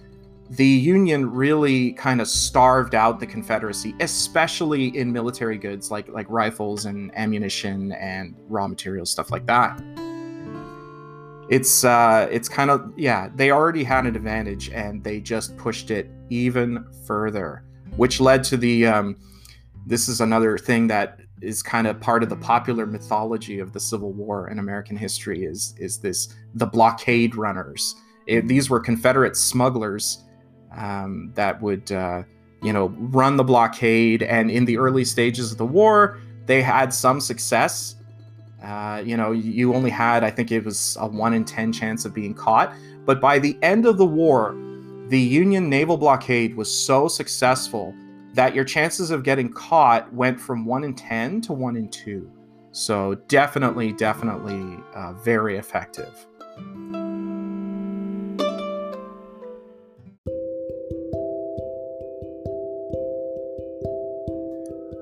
the 0.51 0.67
Union 0.67 1.31
really 1.31 1.93
kind 1.93 2.21
of 2.21 2.27
starved 2.27 2.97
out 2.97 3.21
the 3.21 3.27
Confederacy, 3.27 3.95
especially 4.01 4.89
in 4.99 5.13
military 5.13 5.57
goods 5.57 5.93
like, 5.93 6.09
like 6.09 6.27
rifles 6.29 6.87
and 6.87 7.17
ammunition 7.17 7.93
and 7.93 8.35
raw 8.49 8.67
materials, 8.67 9.11
stuff 9.11 9.31
like 9.31 9.47
that. 9.47 9.81
It's 11.49 11.85
uh 11.85 12.29
it's 12.31 12.49
kind 12.49 12.71
of 12.71 12.93
yeah 12.97 13.29
they 13.35 13.51
already 13.51 13.83
had 13.83 14.07
an 14.07 14.15
advantage 14.15 14.71
and 14.71 15.03
they 15.03 15.21
just 15.21 15.57
pushed 15.57 15.91
it 15.91 16.09
even 16.29 16.85
further 17.05 17.65
which 17.97 18.21
led 18.21 18.45
to 18.45 18.57
the 18.57 18.87
um 18.87 19.17
this 19.85 20.09
is 20.09 20.21
another 20.21 20.57
thing 20.57 20.87
that 20.87 21.19
is 21.43 21.61
kind 21.61 21.89
of 21.89 22.01
part 22.01 22.23
of 22.23 22.29
the 22.29 22.37
popular 22.37 22.87
mythology 22.87 23.59
of 23.59 23.73
the 23.73 23.81
civil 23.81 24.13
war 24.13 24.49
in 24.49 24.61
american 24.61 24.97
history 24.97 25.45
is 25.45 25.75
is 25.77 25.99
this 25.99 26.37
the 26.55 26.67
blockade 26.67 27.35
runners. 27.35 27.97
It, 28.29 28.47
these 28.47 28.71
were 28.71 28.79
confederate 28.79 29.37
smugglers 29.37 30.23
um, 30.77 31.31
that 31.35 31.61
would 31.61 31.91
uh, 31.93 32.23
you 32.63 32.73
know 32.73 32.89
run 32.99 33.37
the 33.37 33.45
blockade 33.45 34.23
and 34.23 34.51
in 34.51 34.65
the 34.65 34.77
early 34.77 35.05
stages 35.05 35.53
of 35.53 35.59
the 35.59 35.67
war 35.67 36.19
they 36.47 36.63
had 36.63 36.93
some 36.93 37.21
success 37.21 37.97
uh, 38.63 39.03
you 39.05 39.17
know, 39.17 39.33
you 39.33 39.75
only 39.75 39.91
had, 39.91 40.23
I 40.23 40.31
think 40.31 40.53
it 40.53 40.65
was 40.65 40.97
a 41.01 41.07
1 41.07 41.35
in 41.35 41.45
10 41.45 41.73
chance 41.73 42.05
of 42.05 42.13
being 42.13 42.35
caught. 42.35 42.75
But 43.07 43.21
by 43.21 43.39
the 43.39 43.59
end 43.63 43.87
of 43.87 43.97
the 43.97 44.07
war, 44.07 44.55
the 45.09 45.19
Union 45.19 45.69
naval 45.69 45.97
blockade 45.97 46.57
was 46.57 46.73
so 46.73 47.09
successful 47.09 47.95
that 48.35 48.55
your 48.55 48.65
chances 48.65 49.11
of 49.11 49.25
getting 49.25 49.51
caught 49.53 50.13
went 50.13 50.39
from 50.39 50.67
1 50.67 50.85
in 50.85 50.95
10 50.95 51.41
to 51.43 51.53
1 51.53 51.77
in 51.77 51.89
2. 51.89 52.31
So 52.73 53.15
definitely, 53.29 53.93
definitely 53.93 54.79
uh, 54.95 55.15
very 55.15 55.57
effective. 55.57 56.27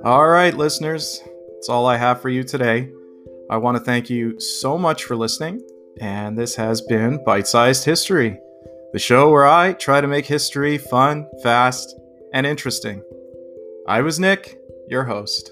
All 0.04 0.28
right, 0.28 0.54
listeners, 0.54 1.20
that's 1.54 1.68
all 1.68 1.84
I 1.84 1.96
have 1.96 2.22
for 2.22 2.28
you 2.28 2.44
today. 2.44 2.88
I 3.50 3.56
want 3.56 3.76
to 3.76 3.82
thank 3.82 4.08
you 4.08 4.38
so 4.38 4.78
much 4.78 5.02
for 5.02 5.16
listening, 5.16 5.61
and 6.00 6.38
this 6.38 6.54
has 6.54 6.80
been 6.80 7.22
Bite 7.24 7.48
Sized 7.48 7.84
History, 7.84 8.38
the 8.92 9.00
show 9.00 9.28
where 9.28 9.46
I 9.46 9.72
try 9.72 10.00
to 10.00 10.06
make 10.06 10.24
history 10.24 10.78
fun, 10.78 11.26
fast, 11.42 11.98
and 12.32 12.46
interesting. 12.46 13.02
I 13.88 14.02
was 14.02 14.20
Nick, 14.20 14.61
your 14.88 15.02
host. 15.02 15.50